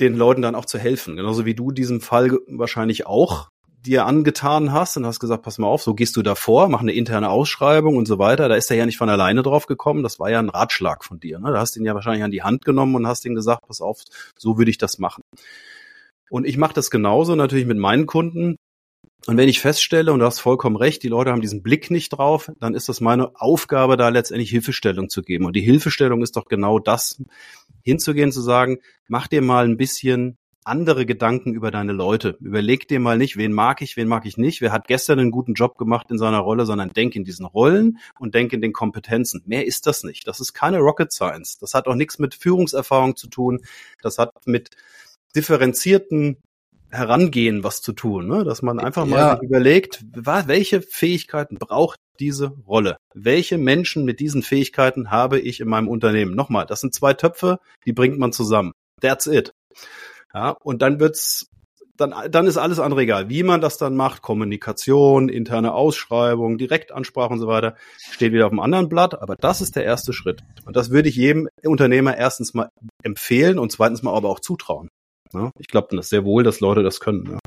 den 0.00 0.14
Leuten 0.14 0.42
dann 0.42 0.54
auch 0.54 0.66
zu 0.66 0.78
helfen. 0.78 1.16
Genauso 1.16 1.44
wie 1.44 1.54
du 1.54 1.72
diesen 1.72 2.00
Fall 2.00 2.38
wahrscheinlich 2.46 3.06
auch 3.06 3.48
dir 3.84 4.06
angetan 4.06 4.72
hast 4.72 4.96
und 4.96 5.06
hast 5.06 5.20
gesagt, 5.20 5.42
pass 5.42 5.58
mal 5.58 5.66
auf, 5.66 5.82
so 5.82 5.94
gehst 5.94 6.16
du 6.16 6.22
davor, 6.22 6.68
mach 6.68 6.80
eine 6.80 6.92
interne 6.92 7.30
Ausschreibung 7.30 7.96
und 7.96 8.06
so 8.06 8.18
weiter. 8.18 8.48
Da 8.48 8.54
ist 8.54 8.70
er 8.70 8.76
ja 8.76 8.86
nicht 8.86 8.96
von 8.96 9.08
alleine 9.08 9.42
drauf 9.42 9.66
gekommen. 9.66 10.02
Das 10.02 10.18
war 10.18 10.30
ja 10.30 10.38
ein 10.38 10.48
Ratschlag 10.48 11.04
von 11.04 11.20
dir. 11.20 11.38
Ne? 11.38 11.52
Da 11.52 11.60
hast 11.60 11.76
ihn 11.76 11.84
ja 11.84 11.94
wahrscheinlich 11.94 12.24
an 12.24 12.30
die 12.30 12.42
Hand 12.42 12.64
genommen 12.64 12.94
und 12.94 13.06
hast 13.06 13.24
ihm 13.24 13.34
gesagt, 13.34 13.66
pass 13.66 13.80
auf, 13.80 14.02
so 14.38 14.58
würde 14.58 14.70
ich 14.70 14.78
das 14.78 14.98
machen. 14.98 15.22
Und 16.30 16.46
ich 16.46 16.56
mache 16.56 16.74
das 16.74 16.90
genauso 16.90 17.34
natürlich 17.34 17.66
mit 17.66 17.78
meinen 17.78 18.06
Kunden. 18.06 18.56
Und 19.26 19.36
wenn 19.36 19.48
ich 19.48 19.60
feststelle, 19.60 20.12
und 20.12 20.18
du 20.18 20.26
hast 20.26 20.40
vollkommen 20.40 20.76
recht, 20.76 21.02
die 21.02 21.08
Leute 21.08 21.30
haben 21.30 21.40
diesen 21.40 21.62
Blick 21.62 21.90
nicht 21.90 22.10
drauf, 22.10 22.50
dann 22.60 22.74
ist 22.74 22.88
das 22.88 23.00
meine 23.00 23.40
Aufgabe, 23.40 23.96
da 23.96 24.08
letztendlich 24.08 24.50
Hilfestellung 24.50 25.08
zu 25.08 25.22
geben. 25.22 25.46
Und 25.46 25.56
die 25.56 25.62
Hilfestellung 25.62 26.22
ist 26.22 26.36
doch 26.36 26.46
genau 26.46 26.78
das, 26.78 27.22
hinzugehen, 27.82 28.32
zu 28.32 28.40
sagen, 28.40 28.78
mach 29.08 29.28
dir 29.28 29.42
mal 29.42 29.64
ein 29.64 29.76
bisschen 29.76 30.36
andere 30.64 31.06
Gedanken 31.06 31.54
über 31.54 31.70
deine 31.70 31.92
Leute. 31.92 32.36
Überleg 32.40 32.88
dir 32.88 33.00
mal 33.00 33.18
nicht, 33.18 33.36
wen 33.36 33.52
mag 33.52 33.82
ich, 33.82 33.96
wen 33.96 34.08
mag 34.08 34.26
ich 34.26 34.36
nicht, 34.36 34.60
wer 34.60 34.72
hat 34.72 34.86
gestern 34.86 35.18
einen 35.18 35.30
guten 35.30 35.54
Job 35.54 35.78
gemacht 35.78 36.10
in 36.10 36.18
seiner 36.18 36.38
Rolle, 36.38 36.66
sondern 36.66 36.90
denk 36.90 37.14
in 37.14 37.24
diesen 37.24 37.46
Rollen 37.46 37.98
und 38.18 38.34
denk 38.34 38.52
in 38.52 38.62
den 38.62 38.72
Kompetenzen. 38.72 39.42
Mehr 39.46 39.66
ist 39.66 39.86
das 39.86 40.04
nicht. 40.04 40.26
Das 40.26 40.40
ist 40.40 40.54
keine 40.54 40.78
Rocket 40.78 41.12
Science. 41.12 41.58
Das 41.58 41.74
hat 41.74 41.86
auch 41.86 41.94
nichts 41.94 42.18
mit 42.18 42.34
Führungserfahrung 42.34 43.16
zu 43.16 43.28
tun. 43.28 43.60
Das 44.02 44.18
hat 44.18 44.30
mit 44.46 44.70
differenzierten 45.36 46.38
Herangehen, 46.90 47.64
was 47.64 47.82
zu 47.82 47.92
tun, 47.92 48.28
ne? 48.28 48.44
dass 48.44 48.62
man 48.62 48.78
einfach 48.78 49.04
mal 49.04 49.18
ja. 49.18 49.40
überlegt, 49.42 50.04
welche 50.14 50.80
Fähigkeiten 50.80 51.56
braucht 51.58 51.98
diese 52.20 52.52
Rolle? 52.66 52.96
Welche 53.14 53.58
Menschen 53.58 54.04
mit 54.04 54.20
diesen 54.20 54.42
Fähigkeiten 54.42 55.10
habe 55.10 55.40
ich 55.40 55.60
in 55.60 55.68
meinem 55.68 55.88
Unternehmen? 55.88 56.34
Nochmal, 56.34 56.66
das 56.66 56.80
sind 56.80 56.94
zwei 56.94 57.14
Töpfe, 57.14 57.58
die 57.84 57.92
bringt 57.92 58.18
man 58.18 58.32
zusammen. 58.32 58.72
That's 59.00 59.26
it. 59.26 59.52
Ja, 60.34 60.56
und 60.62 60.82
dann 60.82 60.98
wird's, 60.98 61.46
dann, 61.96 62.12
dann 62.30 62.46
ist 62.46 62.56
alles 62.56 62.80
andere 62.80 63.02
egal. 63.02 63.28
Wie 63.28 63.44
man 63.44 63.60
das 63.60 63.78
dann 63.78 63.94
macht, 63.94 64.20
Kommunikation, 64.20 65.28
interne 65.28 65.72
Ausschreibung, 65.72 66.58
Direktansprache 66.58 67.32
und 67.32 67.38
so 67.38 67.46
weiter, 67.46 67.76
steht 68.10 68.32
wieder 68.32 68.46
auf 68.46 68.52
einem 68.52 68.60
anderen 68.60 68.88
Blatt, 68.88 69.20
aber 69.20 69.36
das 69.36 69.60
ist 69.60 69.76
der 69.76 69.84
erste 69.84 70.12
Schritt. 70.12 70.42
Und 70.66 70.76
das 70.76 70.90
würde 70.90 71.08
ich 71.08 71.16
jedem 71.16 71.48
Unternehmer 71.64 72.16
erstens 72.16 72.52
mal 72.52 72.70
empfehlen 73.02 73.58
und 73.58 73.70
zweitens 73.70 74.02
mal 74.02 74.14
aber 74.14 74.28
auch 74.28 74.40
zutrauen. 74.40 74.88
Ne? 75.32 75.50
Ich 75.58 75.68
glaube 75.68 75.96
das 75.96 76.08
sehr 76.08 76.24
wohl, 76.24 76.42
dass 76.42 76.60
Leute 76.60 76.82
das 76.82 77.00
können. 77.00 77.22
Ne? 77.24 77.38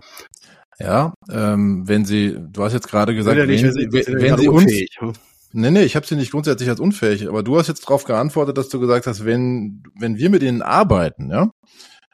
Ja, 0.80 1.13
ähm, 1.30 1.88
wenn 1.88 2.06
sie, 2.06 2.38
du 2.39 2.63
hast 2.63 2.74
jetzt 2.74 2.88
gerade 2.88 3.15
gesagt, 3.15 3.38
ja 3.38 3.46
nicht, 3.46 3.63
wenn, 3.63 3.74
sie, 3.74 3.91
wenn, 3.91 4.22
wenn 4.22 4.38
sie 4.38 4.48
uns, 4.48 4.72
hm? 5.00 5.13
Nee, 5.53 5.72
nee, 5.72 5.84
ich 5.84 5.96
habe 5.96 6.06
sie 6.06 6.15
nicht 6.15 6.32
grundsätzlich 6.32 6.70
als 6.70 6.79
unfähig, 6.79 7.27
aber 7.27 7.41
du 7.41 7.58
hast 7.58 7.67
jetzt 7.67 7.84
darauf 7.84 8.03
geantwortet, 8.03 8.58
dass 8.58 8.70
du 8.70 8.79
gesagt 8.79 9.08
hast, 9.08 9.25
wenn, 9.25 9.82
wenn 9.98 10.17
wir 10.17 10.29
mit 10.29 10.44
ihnen 10.44 10.62
arbeiten, 10.62 11.32
ja, 11.32 11.50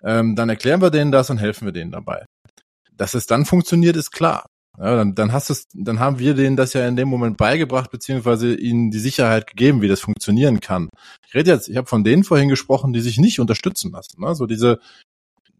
ähm, 0.03 0.36
dann 0.36 0.50
erklären 0.50 0.81
wir 0.81 0.89
denen 0.89 1.12
das 1.12 1.29
und 1.29 1.38
helfen 1.38 1.65
wir 1.65 1.72
denen 1.72 1.91
dabei. 1.91 2.25
Dass 2.95 3.13
es 3.13 3.25
dann 3.25 3.45
funktioniert, 3.45 3.95
ist 3.95 4.12
klar. 4.12 4.45
Ja, 4.77 4.95
dann, 4.95 5.13
dann 5.13 5.31
hast 5.31 5.51
es, 5.51 5.67
dann 5.74 6.00
haben 6.00 6.17
wir 6.17 6.33
denen 6.33 6.57
das 6.57 6.74
ja 6.74 6.88
in 6.88 6.95
dem 6.95 7.07
Moment 7.07 7.38
beigebracht, 7.38 7.91
beziehungsweise 7.91 8.55
ihnen 8.55 8.89
die 8.89 9.00
Sicherheit 9.00 9.45
gegeben, 9.45 9.81
wie 9.81 9.88
das 9.88 10.00
funktionieren 10.00 10.62
kann. 10.62 10.89
Ich 11.27 11.36
rede 11.36 11.51
jetzt, 11.51 11.69
ich 11.69 11.77
habe 11.77 11.88
von 11.88 12.03
denen 12.03 12.24
vorhin 12.24 12.50
gesprochen, 12.50 12.91
die 12.91 13.01
sich 13.01 13.19
nicht 13.19 13.39
unterstützen 13.39 13.91
lassen. 13.91 14.19
Ne? 14.19 14.33
So 14.33 14.48
diese 14.48 14.79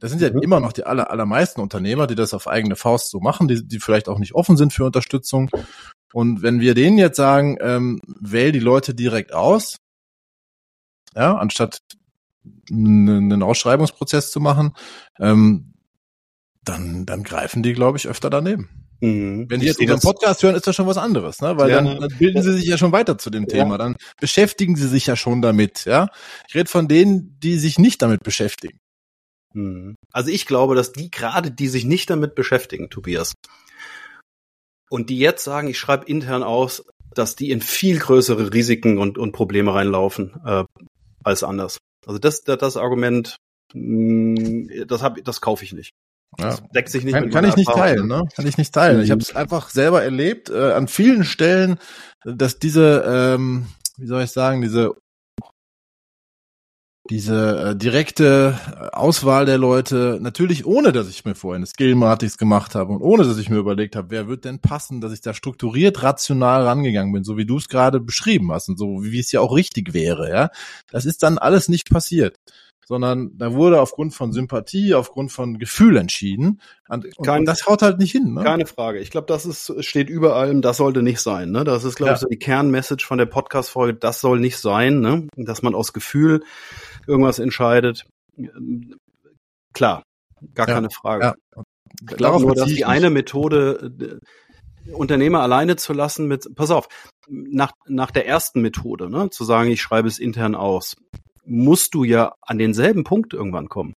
das 0.03 0.12
sind 0.12 0.21
ja 0.21 0.33
mhm. 0.33 0.41
immer 0.41 0.59
noch 0.59 0.73
die 0.73 0.85
aller, 0.85 1.09
allermeisten 1.12 1.62
Unternehmer, 1.62 2.07
die 2.07 2.15
das 2.15 2.33
auf 2.33 2.50
eigene 2.50 2.75
Faust 2.75 3.09
so 3.09 3.21
machen, 3.21 3.47
die, 3.47 3.65
die 3.65 3.79
vielleicht 3.79 4.09
auch 4.09 4.19
nicht 4.19 4.35
offen 4.35 4.57
sind 4.57 4.73
für 4.73 4.83
Unterstützung. 4.83 5.50
Und 6.12 6.41
wenn 6.41 6.59
wir 6.59 6.73
denen 6.73 6.97
jetzt 6.97 7.15
sagen, 7.15 7.57
ähm, 7.62 8.01
wähl 8.05 8.51
die 8.51 8.59
Leute 8.59 8.93
direkt 8.93 9.33
aus, 9.33 9.77
ja, 11.15 11.38
anstatt 11.38 11.79
einen 12.69 13.43
Ausschreibungsprozess 13.43 14.31
zu 14.31 14.39
machen, 14.39 14.73
ähm, 15.19 15.73
dann, 16.63 17.05
dann 17.05 17.23
greifen 17.23 17.63
die, 17.63 17.73
glaube 17.73 17.97
ich, 17.97 18.07
öfter 18.07 18.29
daneben. 18.29 18.69
Mhm. 19.01 19.50
Wenn 19.50 19.59
die 19.59 19.65
jetzt 19.65 19.81
unseren 19.81 20.00
Podcast 20.00 20.43
hören, 20.43 20.55
ist 20.55 20.65
das 20.65 20.75
schon 20.75 20.88
was 20.88 20.97
anderes, 20.97 21.41
ne? 21.41 21.57
Weil 21.57 21.69
ja, 21.69 21.81
dann, 21.81 22.00
dann 22.00 22.17
bilden 22.17 22.41
sie 22.41 22.53
sich 22.53 22.65
ja 22.65 22.77
schon 22.77 22.93
weiter 22.93 23.17
zu 23.17 23.29
dem 23.29 23.47
Thema. 23.47 23.71
Ja. 23.71 23.77
Dann 23.79 23.95
beschäftigen 24.19 24.77
sie 24.77 24.88
sich 24.88 25.05
ja 25.07 25.17
schon 25.17 25.41
damit, 25.41 25.83
ja. 25.83 26.07
Ich 26.47 26.55
rede 26.55 26.69
von 26.69 26.88
denen, 26.88 27.38
die 27.41 27.59
sich 27.59 27.77
nicht 27.77 28.01
damit 28.01 28.23
beschäftigen. 28.23 28.79
Hm. 29.53 29.95
Also 30.12 30.31
ich 30.31 30.45
glaube, 30.45 30.75
dass 30.75 30.93
die 30.93 31.12
gerade, 31.12 31.51
die 31.51 31.67
sich 31.67 31.83
nicht 31.83 32.09
damit 32.09 32.33
beschäftigen, 32.33 32.89
Tobias, 32.89 33.33
und 34.89 35.09
die 35.09 35.19
jetzt 35.19 35.43
sagen, 35.43 35.67
ich 35.67 35.79
schreibe 35.79 36.05
intern 36.05 36.43
aus, 36.43 36.85
dass 37.13 37.35
die 37.35 37.51
in 37.51 37.62
viel 37.62 38.00
größere 38.00 38.53
Risiken 38.53 39.00
und, 39.00 39.17
und 39.17 39.33
Probleme 39.33 39.73
reinlaufen 39.73 40.35
äh, 40.45 40.63
als 41.23 41.43
anders. 41.43 41.77
Also 42.05 42.19
das, 42.19 42.43
das, 42.43 42.57
das 42.57 42.77
Argument, 42.77 43.38
mh, 43.74 44.39
hm, 44.39 44.88
das 44.88 45.01
hab, 45.01 45.24
das 45.24 45.41
kaufe 45.41 45.63
ich 45.63 45.74
nicht. 45.74 45.91
Das 46.38 46.60
ja. 46.60 46.67
deckt 46.74 46.89
sich 46.89 47.03
nicht 47.03 47.13
kann, 47.13 47.25
mit 47.25 47.33
kann 47.33 47.45
ich 47.45 47.55
nicht 47.55 47.69
teilen, 47.69 48.07
ne? 48.07 48.24
Kann 48.36 48.48
ich 48.48 48.57
nicht 48.57 48.74
teilen. 48.74 49.03
Ich 49.03 49.12
habe 49.12 49.22
es 49.22 49.36
einfach 49.36 49.69
selber 49.69 50.03
erlebt 50.03 50.50
äh, 50.50 50.72
an 50.72 50.88
vielen 50.88 51.24
Stellen, 51.24 51.77
dass 52.24 52.57
diese, 52.57 53.03
ähm, 53.05 53.67
wie 53.98 54.07
soll 54.07 54.24
ich 54.24 54.31
sagen, 54.31 54.62
diese 54.62 54.95
diese 57.10 57.72
äh, 57.72 57.75
direkte 57.75 58.57
äh, 58.67 58.95
Auswahl 58.95 59.45
der 59.45 59.57
Leute, 59.57 60.19
natürlich 60.22 60.65
ohne, 60.65 60.93
dass 60.93 61.10
ich 61.10 61.25
mir 61.25 61.36
vorhin 61.36 61.60
eine 61.60 61.65
Skill-Matrix 61.65 62.38
gemacht 62.38 62.75
habe 62.75 62.93
und 62.93 63.01
ohne, 63.01 63.25
dass 63.25 63.38
ich 63.38 63.50
mir 63.50 63.57
überlegt 63.57 63.95
habe, 63.95 64.10
wer 64.12 64.27
wird 64.27 64.45
denn 64.45 64.60
passen, 64.60 65.01
dass 65.01 65.12
ich 65.12 65.22
da 65.22 65.33
strukturiert, 65.33 66.01
rational 66.01 66.63
rangegangen 66.63 67.12
bin, 67.12 67.24
so 67.25 67.38
wie 67.38 67.45
du 67.45 67.57
es 67.57 67.67
gerade 67.67 68.00
beschrieben 68.00 68.51
hast 68.51 68.69
und 68.69 68.77
so 68.77 69.03
wie 69.03 69.19
es 69.19 69.31
ja 69.31 69.41
auch 69.41 69.55
richtig 69.55 69.93
wäre, 69.93 70.29
ja. 70.29 70.50
Das 70.91 71.05
ist 71.05 71.24
dann 71.24 71.38
alles 71.38 71.67
nicht 71.67 71.89
passiert 71.89 72.38
sondern 72.86 73.38
da 73.38 73.54
wurde 73.54 73.82
aufgrund 73.82 74.13
von 74.13 74.32
Sympathie, 74.32 74.94
aufgrund 74.94 75.32
von 75.32 75.60
Gefühl 75.60 75.98
entschieden. 75.98 76.62
Und, 76.88 77.08
Kein, 77.24 77.46
das 77.46 77.66
haut 77.66 77.82
halt 77.82 78.00
nicht 78.00 78.12
hin. 78.12 78.34
Ne? 78.34 78.44
Keine 78.44 78.66
Frage. 78.66 79.00
Ich 79.00 79.12
glaube, 79.12 79.28
das 79.28 79.46
ist, 79.46 79.84
steht 79.84 80.10
überall, 80.10 80.60
das 80.62 80.78
sollte 80.78 81.02
nicht 81.02 81.20
sein. 81.20 81.52
Ne? 81.52 81.63
Das 81.63 81.84
ist, 81.84 81.96
glaube 81.96 82.12
ja. 82.12 82.13
ich, 82.16 82.22
so 82.22 82.28
die 82.28 82.40
Kernmessage 82.40 83.06
von 83.06 83.18
der 83.18 83.25
Podcast-Folge, 83.25 83.96
das 83.96 84.22
soll 84.22 84.40
nicht 84.40 84.58
sein, 84.58 85.00
ne? 85.00 85.28
dass 85.36 85.62
man 85.62 85.75
aus 85.75 85.94
Gefühl 85.94 86.44
irgendwas 87.08 87.40
entscheidet. 87.40 88.06
Klar, 89.74 90.04
gar 90.54 90.68
ja. 90.68 90.74
keine 90.75 90.90
Frage. 90.90 91.24
Ja. 91.56 91.63
Ich 92.10 92.18
glaube 92.18 92.42
nur, 92.42 92.56
dass 92.56 92.70
die 92.70 92.86
eine 92.86 93.10
Methode, 93.10 93.92
äh, 94.00 94.92
Unternehmer 94.92 95.42
alleine 95.42 95.75
zu 95.75 95.94
lassen 95.94 96.28
mit, 96.28 96.56
pass 96.56 96.72
auf, 96.72 96.88
nach, 97.28 97.72
nach 97.88 98.12
der 98.12 98.28
ersten 98.28 98.62
Methode, 98.62 99.10
ne, 99.10 99.30
zu 99.30 99.44
sagen, 99.46 99.70
ich 99.70 99.82
schreibe 99.82 100.08
es 100.08 100.20
intern 100.20 100.56
aus, 100.56 100.96
musst 101.45 101.93
du 101.93 102.03
ja 102.03 102.35
an 102.41 102.57
denselben 102.57 103.03
Punkt 103.03 103.33
irgendwann 103.33 103.69
kommen. 103.69 103.93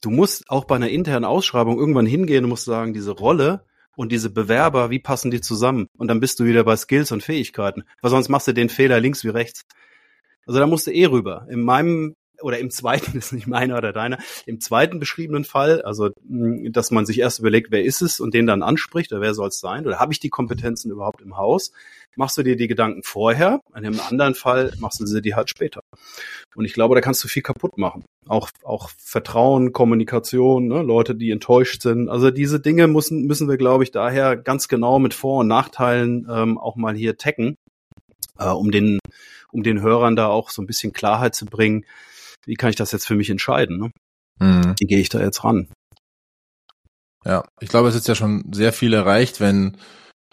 Du 0.00 0.10
musst 0.10 0.48
auch 0.48 0.64
bei 0.64 0.76
einer 0.76 0.88
internen 0.88 1.24
Ausschreibung 1.24 1.78
irgendwann 1.78 2.06
hingehen 2.06 2.44
und 2.44 2.50
musst 2.50 2.64
sagen, 2.64 2.94
diese 2.94 3.10
Rolle 3.10 3.66
und 3.96 4.12
diese 4.12 4.30
Bewerber, 4.30 4.90
wie 4.90 4.98
passen 4.98 5.30
die 5.30 5.42
zusammen? 5.42 5.88
Und 5.98 6.08
dann 6.08 6.20
bist 6.20 6.40
du 6.40 6.44
wieder 6.44 6.64
bei 6.64 6.76
Skills 6.76 7.12
und 7.12 7.22
Fähigkeiten. 7.22 7.84
Weil 8.00 8.10
sonst 8.10 8.30
machst 8.30 8.48
du 8.48 8.54
den 8.54 8.70
Fehler 8.70 8.98
links 8.98 9.24
wie 9.24 9.28
rechts. 9.28 9.62
Also 10.46 10.58
da 10.58 10.66
musst 10.66 10.86
du 10.86 10.90
eh 10.90 11.06
rüber. 11.06 11.46
In 11.50 11.62
meinem 11.62 12.16
oder 12.42 12.58
im 12.58 12.70
zweiten, 12.70 13.16
ist 13.18 13.32
nicht 13.32 13.46
meiner 13.46 13.78
oder 13.78 13.92
deiner, 13.92 14.18
im 14.46 14.60
zweiten 14.60 14.98
beschriebenen 14.98 15.44
Fall, 15.44 15.82
also 15.82 16.10
dass 16.24 16.90
man 16.90 17.06
sich 17.06 17.18
erst 17.20 17.40
überlegt, 17.40 17.70
wer 17.70 17.84
ist 17.84 18.02
es 18.02 18.20
und 18.20 18.34
den 18.34 18.46
dann 18.46 18.62
anspricht 18.62 19.12
oder 19.12 19.20
wer 19.20 19.34
soll 19.34 19.48
es 19.48 19.60
sein 19.60 19.86
oder 19.86 19.98
habe 19.98 20.12
ich 20.12 20.20
die 20.20 20.30
Kompetenzen 20.30 20.90
überhaupt 20.90 21.20
im 21.20 21.36
Haus, 21.36 21.72
machst 22.16 22.36
du 22.38 22.42
dir 22.42 22.56
die 22.56 22.68
Gedanken 22.68 23.02
vorher, 23.02 23.60
in 23.70 23.76
einem 23.76 24.00
anderen 24.00 24.34
Fall 24.34 24.72
machst 24.78 25.00
du 25.00 25.06
sie 25.06 25.22
dir 25.22 25.36
halt 25.36 25.50
später. 25.50 25.80
Und 26.54 26.64
ich 26.64 26.72
glaube, 26.72 26.94
da 26.94 27.00
kannst 27.00 27.22
du 27.24 27.28
viel 27.28 27.42
kaputt 27.42 27.78
machen. 27.78 28.04
Auch, 28.26 28.50
auch 28.64 28.90
Vertrauen, 28.98 29.72
Kommunikation, 29.72 30.68
ne, 30.68 30.82
Leute, 30.82 31.14
die 31.14 31.30
enttäuscht 31.30 31.82
sind. 31.82 32.08
Also 32.08 32.30
diese 32.30 32.60
Dinge 32.60 32.86
müssen, 32.88 33.26
müssen 33.26 33.48
wir, 33.48 33.56
glaube 33.56 33.84
ich, 33.84 33.90
daher 33.90 34.36
ganz 34.36 34.68
genau 34.68 34.98
mit 34.98 35.14
Vor- 35.14 35.40
und 35.40 35.48
Nachteilen 35.48 36.26
ähm, 36.30 36.58
auch 36.58 36.76
mal 36.76 36.94
hier 36.94 37.16
tacken, 37.16 37.56
äh, 38.38 38.48
um 38.48 38.70
den, 38.70 38.98
um 39.52 39.62
den 39.62 39.80
Hörern 39.80 40.16
da 40.16 40.28
auch 40.28 40.50
so 40.50 40.62
ein 40.62 40.66
bisschen 40.66 40.92
Klarheit 40.92 41.34
zu 41.34 41.46
bringen 41.46 41.84
wie 42.46 42.54
kann 42.54 42.70
ich 42.70 42.76
das 42.76 42.92
jetzt 42.92 43.06
für 43.06 43.14
mich 43.14 43.30
entscheiden? 43.30 43.78
Ne? 43.78 43.90
Mhm. 44.38 44.74
Wie 44.78 44.86
gehe 44.86 45.00
ich 45.00 45.08
da 45.08 45.20
jetzt 45.20 45.44
ran? 45.44 45.68
Ja, 47.24 47.44
ich 47.60 47.68
glaube, 47.68 47.88
es 47.88 47.94
ist 47.94 48.08
ja 48.08 48.14
schon 48.14 48.44
sehr 48.52 48.72
viel 48.72 48.94
erreicht, 48.94 49.40
wenn 49.40 49.76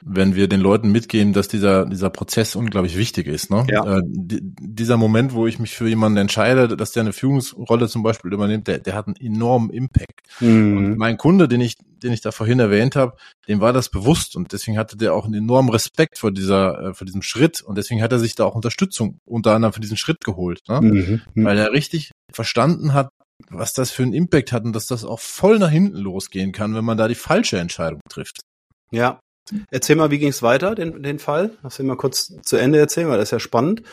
wenn 0.03 0.35
wir 0.35 0.47
den 0.47 0.61
Leuten 0.61 0.91
mitgeben, 0.91 1.33
dass 1.33 1.47
dieser 1.47 1.85
dieser 1.85 2.09
Prozess 2.09 2.55
unglaublich 2.55 2.97
wichtig 2.97 3.27
ist. 3.27 3.49
Ne? 3.49 3.65
Ja. 3.69 3.97
Äh, 3.97 4.01
dieser 4.05 4.97
Moment, 4.97 5.33
wo 5.33 5.47
ich 5.47 5.59
mich 5.59 5.75
für 5.75 5.87
jemanden 5.87 6.17
entscheide, 6.17 6.67
dass 6.75 6.91
der 6.91 7.01
eine 7.01 7.13
Führungsrolle 7.13 7.87
zum 7.87 8.03
Beispiel 8.03 8.31
übernimmt, 8.31 8.67
der, 8.67 8.79
der 8.79 8.95
hat 8.95 9.07
einen 9.07 9.15
enormen 9.15 9.69
Impact. 9.69 10.21
Mhm. 10.39 10.77
Und 10.77 10.97
mein 10.97 11.17
Kunde, 11.17 11.47
den 11.47 11.61
ich 11.61 11.75
den 12.03 12.13
ich 12.13 12.21
da 12.21 12.31
vorhin 12.31 12.59
erwähnt 12.59 12.95
habe, 12.95 13.15
dem 13.47 13.59
war 13.59 13.73
das 13.73 13.89
bewusst 13.89 14.35
und 14.35 14.53
deswegen 14.53 14.77
hatte 14.77 14.97
der 14.97 15.15
auch 15.15 15.25
einen 15.25 15.33
enormen 15.33 15.71
Respekt 15.71 16.19
vor 16.19 16.31
dieser 16.31 16.89
äh, 16.89 16.93
vor 16.93 17.05
diesem 17.05 17.21
Schritt 17.21 17.61
und 17.61 17.75
deswegen 17.75 18.01
hat 18.01 18.11
er 18.11 18.19
sich 18.19 18.35
da 18.35 18.45
auch 18.45 18.55
Unterstützung 18.55 19.19
unter 19.25 19.55
anderem 19.55 19.73
für 19.73 19.79
diesen 19.79 19.97
Schritt 19.97 20.23
geholt, 20.23 20.61
ne? 20.67 20.81
Mhm. 20.81 21.21
mhm. 21.33 21.43
weil 21.43 21.57
er 21.57 21.71
richtig 21.71 22.11
verstanden 22.31 22.93
hat, 22.93 23.09
was 23.49 23.73
das 23.73 23.91
für 23.91 24.03
einen 24.03 24.13
Impact 24.13 24.51
hat 24.51 24.63
und 24.63 24.73
dass 24.73 24.87
das 24.87 25.05
auch 25.05 25.19
voll 25.19 25.59
nach 25.59 25.69
hinten 25.69 25.97
losgehen 25.97 26.51
kann, 26.51 26.75
wenn 26.75 26.85
man 26.85 26.97
da 26.97 27.07
die 27.07 27.15
falsche 27.15 27.57
Entscheidung 27.59 28.01
trifft. 28.09 28.41
Ja. 28.91 29.19
Erzähl 29.71 29.95
mal, 29.95 30.11
wie 30.11 30.19
ging 30.19 30.29
es 30.29 30.43
weiter, 30.43 30.75
den, 30.75 31.03
den 31.03 31.19
Fall? 31.19 31.51
Lass 31.63 31.79
ihn 31.79 31.87
mal 31.87 31.97
kurz 31.97 32.33
zu 32.41 32.57
Ende 32.57 32.79
erzählen, 32.79 33.09
weil 33.09 33.17
das 33.17 33.29
ist 33.29 33.31
ja 33.31 33.39
spannend. 33.39 33.83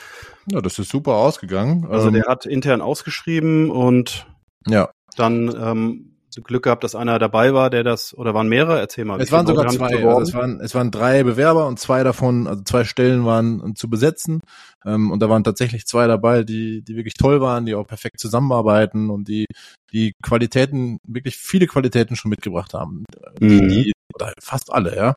Ja, 0.51 0.61
das 0.61 0.79
ist 0.79 0.91
super 0.91 1.15
ausgegangen. 1.15 1.87
Also 1.89 2.09
ähm, 2.09 2.15
der 2.15 2.25
hat 2.27 2.47
intern 2.47 2.81
ausgeschrieben 2.81 3.71
und 3.71 4.27
ja. 4.67 4.91
dann 5.17 5.55
ähm, 5.59 6.14
Glück 6.43 6.65
gehabt, 6.65 6.85
dass 6.85 6.95
einer 6.95 7.19
dabei 7.19 7.55
war, 7.55 7.71
der 7.71 7.85
das, 7.85 8.17
oder 8.17 8.35
waren 8.35 8.49
mehrere? 8.49 8.79
Erzähl 8.79 9.05
mal. 9.05 9.21
Es 9.21 9.33
waren 9.33 9.47
sogar 9.47 9.69
zwei, 9.69 10.07
also 10.07 10.21
es 10.21 10.35
waren, 10.35 10.61
es 10.61 10.75
waren 10.75 10.91
drei 10.91 11.23
Bewerber 11.23 11.67
und 11.67 11.79
zwei 11.79 12.03
davon, 12.03 12.47
also 12.47 12.63
zwei 12.63 12.85
Stellen 12.85 13.25
waren 13.25 13.75
zu 13.77 13.89
besetzen. 13.89 14.41
Ähm, 14.85 15.11
und 15.11 15.21
da 15.21 15.29
waren 15.29 15.45
tatsächlich 15.45 15.87
zwei 15.87 16.07
dabei, 16.07 16.43
die, 16.43 16.83
die 16.83 16.97
wirklich 16.97 17.15
toll 17.15 17.41
waren, 17.41 17.67
die 17.67 17.75
auch 17.75 17.87
perfekt 17.87 18.21
zusammenarbeiten 18.21 19.11
und 19.11 19.29
die, 19.29 19.47
die 19.93 20.13
Qualitäten, 20.23 20.99
wirklich 21.07 21.37
viele 21.37 21.67
Qualitäten 21.67 22.17
schon 22.17 22.31
mitgebracht 22.31 22.75
haben. 22.75 23.05
Mhm. 23.41 23.69
Die, 23.69 23.93
oder 24.15 24.33
fast 24.41 24.73
alle, 24.73 24.97
ja. 24.97 25.15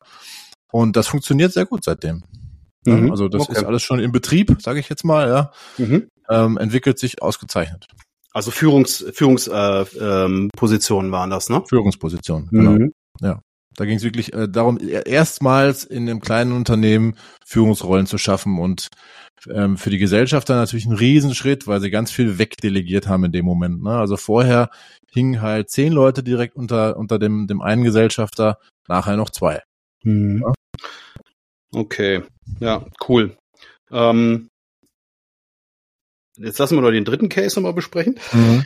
Und 0.70 0.96
das 0.96 1.06
funktioniert 1.06 1.52
sehr 1.52 1.66
gut 1.66 1.84
seitdem. 1.84 2.22
Mhm. 2.84 3.10
Also 3.10 3.28
das 3.28 3.42
okay. 3.42 3.52
ist 3.52 3.64
alles 3.64 3.82
schon 3.82 4.00
im 4.00 4.12
Betrieb, 4.12 4.56
sage 4.60 4.80
ich 4.80 4.88
jetzt 4.88 5.04
mal, 5.04 5.28
ja. 5.28 5.52
Mhm. 5.78 6.08
Ähm, 6.30 6.58
entwickelt 6.58 6.98
sich 6.98 7.22
ausgezeichnet. 7.22 7.86
Also 8.32 8.50
Führungs, 8.50 9.04
Führungspositionen 9.12 11.06
äh, 11.06 11.08
ähm, 11.08 11.12
waren 11.12 11.30
das, 11.30 11.48
ne? 11.48 11.62
Führungspositionen, 11.68 12.48
genau. 12.50 12.70
Mhm. 12.72 12.92
Ja. 13.20 13.40
Da 13.76 13.84
ging 13.84 13.96
es 13.96 14.02
wirklich 14.02 14.32
äh, 14.32 14.48
darum, 14.48 14.78
e, 14.80 15.02
erstmals 15.06 15.84
in 15.84 16.08
einem 16.08 16.20
kleinen 16.20 16.52
Unternehmen 16.52 17.16
Führungsrollen 17.46 18.06
zu 18.06 18.18
schaffen 18.18 18.58
und 18.58 18.88
ähm, 19.48 19.76
für 19.76 19.90
die 19.90 19.98
Gesellschafter 19.98 20.56
natürlich 20.56 20.86
ein 20.86 20.96
Riesenschritt, 20.96 21.66
weil 21.66 21.80
sie 21.80 21.90
ganz 21.90 22.10
viel 22.10 22.38
wegdelegiert 22.38 23.06
haben 23.06 23.24
in 23.24 23.32
dem 23.32 23.44
Moment. 23.44 23.82
Ne? 23.82 23.90
Also 23.90 24.16
vorher 24.16 24.70
hingen 25.10 25.40
halt 25.40 25.70
zehn 25.70 25.92
Leute 25.92 26.22
direkt 26.22 26.56
unter, 26.56 26.96
unter 26.96 27.18
dem, 27.18 27.46
dem 27.46 27.62
einen 27.62 27.84
Gesellschafter, 27.84 28.58
nachher 28.88 29.16
noch 29.16 29.30
zwei. 29.30 29.62
Mhm. 30.02 30.42
Ja? 30.44 30.52
Okay, 31.72 32.22
ja, 32.60 32.84
cool. 33.08 33.36
Ähm, 33.90 34.48
Jetzt 36.38 36.58
lassen 36.58 36.76
wir 36.76 36.82
noch 36.82 36.90
den 36.90 37.04
dritten 37.04 37.28
Case 37.28 37.56
nochmal 37.56 37.74
besprechen. 37.74 38.18
Mhm. 38.32 38.64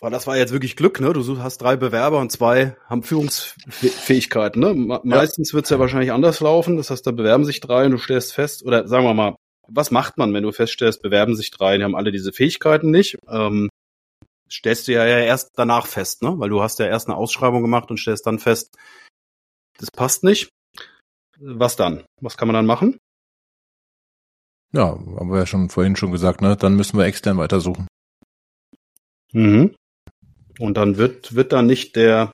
Weil 0.00 0.10
das 0.10 0.26
war 0.26 0.36
jetzt 0.36 0.52
wirklich 0.52 0.74
Glück, 0.74 0.98
ne? 0.98 1.12
Du 1.12 1.38
hast 1.38 1.58
drei 1.58 1.76
Bewerber 1.76 2.18
und 2.18 2.32
zwei 2.32 2.76
haben 2.86 3.04
Führungsfähigkeiten, 3.04 4.60
ne? 4.60 5.00
Meistens 5.04 5.50
ja. 5.50 5.54
wird 5.54 5.66
es 5.66 5.70
ja 5.70 5.78
wahrscheinlich 5.78 6.10
anders 6.10 6.40
laufen. 6.40 6.76
Das 6.76 6.90
heißt, 6.90 7.06
da 7.06 7.12
bewerben 7.12 7.44
sich 7.44 7.60
drei 7.60 7.84
und 7.84 7.92
du 7.92 7.98
stellst 7.98 8.34
fest, 8.34 8.64
oder 8.64 8.88
sagen 8.88 9.04
wir 9.04 9.14
mal, 9.14 9.36
was 9.68 9.92
macht 9.92 10.18
man, 10.18 10.34
wenn 10.34 10.42
du 10.42 10.50
feststellst, 10.50 11.02
bewerben 11.02 11.36
sich 11.36 11.52
drei, 11.52 11.78
die 11.78 11.84
haben 11.84 11.94
alle 11.94 12.10
diese 12.10 12.32
Fähigkeiten 12.32 12.90
nicht? 12.90 13.16
Ähm, 13.28 13.68
stellst 14.50 14.88
du 14.88 14.92
ja 14.92 15.04
erst 15.06 15.50
danach 15.54 15.86
fest, 15.86 16.22
ne? 16.22 16.34
Weil 16.36 16.50
du 16.50 16.62
hast 16.62 16.80
ja 16.80 16.86
erst 16.86 17.06
eine 17.06 17.16
Ausschreibung 17.16 17.62
gemacht 17.62 17.88
und 17.88 17.98
stellst 17.98 18.26
dann 18.26 18.40
fest, 18.40 18.74
das 19.78 19.92
passt 19.92 20.24
nicht. 20.24 20.48
Was 21.38 21.76
dann? 21.76 22.02
Was 22.20 22.36
kann 22.36 22.48
man 22.48 22.54
dann 22.54 22.66
machen? 22.66 22.98
Ja, 24.72 24.98
haben 25.18 25.30
wir 25.30 25.38
ja 25.38 25.46
schon 25.46 25.68
vorhin 25.68 25.96
schon 25.96 26.12
gesagt, 26.12 26.40
ne? 26.40 26.56
Dann 26.56 26.76
müssen 26.76 26.98
wir 26.98 27.04
extern 27.04 27.38
weitersuchen. 27.38 27.86
Mhm. 29.32 29.74
Und 30.58 30.76
dann 30.76 30.96
wird, 30.96 31.34
wird 31.34 31.52
da 31.52 31.62
nicht 31.62 31.96
der, 31.96 32.30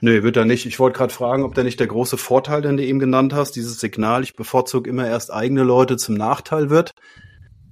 Nö, 0.00 0.22
wird 0.22 0.36
da 0.36 0.44
nicht. 0.44 0.66
Ich 0.66 0.78
wollte 0.78 0.98
gerade 0.98 1.12
fragen, 1.12 1.42
ob 1.42 1.54
da 1.54 1.62
nicht 1.62 1.80
der 1.80 1.86
große 1.86 2.16
Vorteil, 2.16 2.62
den 2.62 2.76
du 2.76 2.84
eben 2.84 2.98
genannt 2.98 3.32
hast, 3.32 3.52
dieses 3.52 3.80
Signal, 3.80 4.22
ich 4.22 4.34
bevorzuge 4.36 4.88
immer 4.88 5.06
erst 5.06 5.32
eigene 5.32 5.62
Leute 5.62 5.96
zum 5.96 6.14
Nachteil 6.16 6.70
wird. 6.70 6.92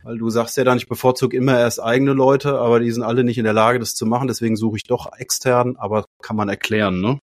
Weil 0.05 0.19
du 0.19 0.31
sagst 0.31 0.57
ja 0.57 0.65
dann, 0.65 0.79
ich 0.79 0.89
bevorzuge 0.89 1.37
immer 1.37 1.59
erst 1.59 1.83
eigene 1.83 2.13
Leute, 2.13 2.59
aber 2.59 2.81
die 2.81 2.91
sind 2.91 3.03
alle 3.03 3.25
nicht 3.25 3.37
in 3.37 3.45
der 3.45 3.53
Lage, 3.53 3.79
das 3.79 3.95
zu 3.95 4.07
machen, 4.07 4.29
deswegen 4.29 4.57
suche 4.57 4.77
ich 4.77 4.85
doch 4.85 5.11
extern, 5.19 5.77
aber 5.77 6.07
kann 6.23 6.37
man 6.37 6.49
erklären, 6.49 7.01
ne? 7.01 7.19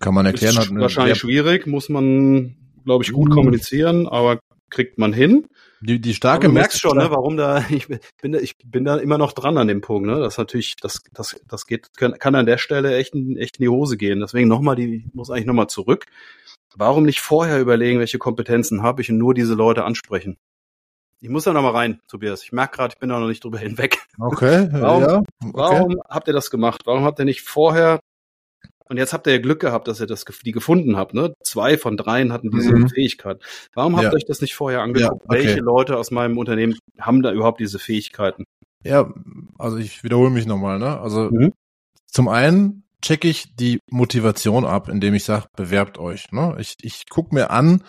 Kann 0.00 0.12
man 0.12 0.26
erklären. 0.26 0.56
Ist 0.56 0.74
wahrscheinlich 0.74 1.18
schwierig, 1.18 1.66
muss 1.66 1.88
man 1.88 2.56
glaube 2.84 3.04
ich, 3.04 3.12
gut 3.12 3.30
mhm. 3.30 3.34
kommunizieren, 3.34 4.08
aber 4.08 4.40
kriegt 4.72 4.98
man 4.98 5.12
hin. 5.12 5.46
Die, 5.80 6.00
die 6.00 6.14
starke 6.14 6.46
Du 6.46 6.52
merkst 6.52 6.80
schon, 6.80 6.96
ne, 6.96 7.10
warum 7.10 7.36
da, 7.36 7.64
ich 7.70 7.88
bin, 7.88 8.34
ich 8.34 8.56
bin 8.64 8.84
da 8.84 8.96
immer 8.96 9.18
noch 9.18 9.32
dran 9.32 9.58
an 9.58 9.68
dem 9.68 9.80
Punkt, 9.80 10.08
ne? 10.08 10.18
Das 10.18 10.38
natürlich, 10.38 10.76
das, 10.76 11.02
das, 11.12 11.40
das 11.46 11.66
geht, 11.66 11.96
kann, 11.96 12.18
kann 12.18 12.34
an 12.34 12.46
der 12.46 12.58
Stelle 12.58 12.96
echt, 12.96 13.14
echt 13.14 13.58
in 13.58 13.62
die 13.62 13.68
Hose 13.68 13.96
gehen. 13.96 14.20
Deswegen 14.20 14.48
nochmal, 14.48 14.76
die 14.76 15.10
muss 15.12 15.30
eigentlich 15.30 15.46
nochmal 15.46 15.68
zurück. 15.68 16.06
Warum 16.74 17.04
nicht 17.04 17.20
vorher 17.20 17.60
überlegen, 17.60 17.98
welche 17.98 18.18
Kompetenzen 18.18 18.82
habe 18.82 19.02
ich 19.02 19.10
und 19.10 19.18
nur 19.18 19.34
diese 19.34 19.54
Leute 19.54 19.84
ansprechen? 19.84 20.38
Ich 21.20 21.28
muss 21.28 21.44
da 21.44 21.52
nochmal 21.52 21.72
rein, 21.72 22.00
Tobias. 22.08 22.42
Ich 22.42 22.50
merke 22.50 22.76
gerade, 22.76 22.94
ich 22.94 22.98
bin 22.98 23.08
da 23.08 23.20
noch 23.20 23.28
nicht 23.28 23.44
drüber 23.44 23.58
hinweg. 23.58 23.98
Okay. 24.18 24.68
warum, 24.72 25.02
ja, 25.02 25.18
okay. 25.18 25.50
warum 25.52 26.02
habt 26.08 26.28
ihr 26.28 26.34
das 26.34 26.50
gemacht? 26.50 26.82
Warum 26.84 27.04
habt 27.04 27.18
ihr 27.18 27.24
nicht 27.24 27.42
vorher 27.42 28.00
und 28.92 28.98
jetzt 28.98 29.14
habt 29.14 29.26
ihr 29.26 29.32
ja 29.32 29.38
Glück 29.38 29.58
gehabt, 29.58 29.88
dass 29.88 30.00
ihr 30.00 30.06
das, 30.06 30.26
die 30.44 30.52
gefunden 30.52 30.98
habt. 30.98 31.14
Ne? 31.14 31.32
Zwei 31.42 31.78
von 31.78 31.96
dreien 31.96 32.30
hatten 32.30 32.50
diese 32.50 32.74
mhm. 32.74 32.90
Fähigkeit. 32.90 33.40
Warum 33.72 33.96
habt 33.96 34.08
ihr 34.08 34.12
euch 34.12 34.26
das 34.26 34.42
nicht 34.42 34.54
vorher 34.54 34.82
angeguckt? 34.82 35.22
Ja, 35.22 35.26
okay. 35.30 35.46
Welche 35.46 35.60
Leute 35.60 35.96
aus 35.96 36.10
meinem 36.10 36.36
Unternehmen 36.36 36.76
haben 37.00 37.22
da 37.22 37.32
überhaupt 37.32 37.58
diese 37.58 37.78
Fähigkeiten? 37.78 38.44
Ja, 38.84 39.10
also 39.58 39.78
ich 39.78 40.04
wiederhole 40.04 40.28
mich 40.28 40.44
nochmal. 40.44 40.78
Ne? 40.78 41.00
Also 41.00 41.30
mhm. 41.30 41.54
zum 42.06 42.28
einen 42.28 42.84
checke 43.00 43.28
ich 43.28 43.56
die 43.56 43.78
Motivation 43.90 44.66
ab, 44.66 44.90
indem 44.90 45.14
ich 45.14 45.24
sage, 45.24 45.46
bewerbt 45.56 45.96
euch. 45.96 46.30
Ne? 46.30 46.54
Ich, 46.58 46.76
ich 46.82 47.08
gucke 47.08 47.34
mir 47.34 47.50
an, 47.50 47.82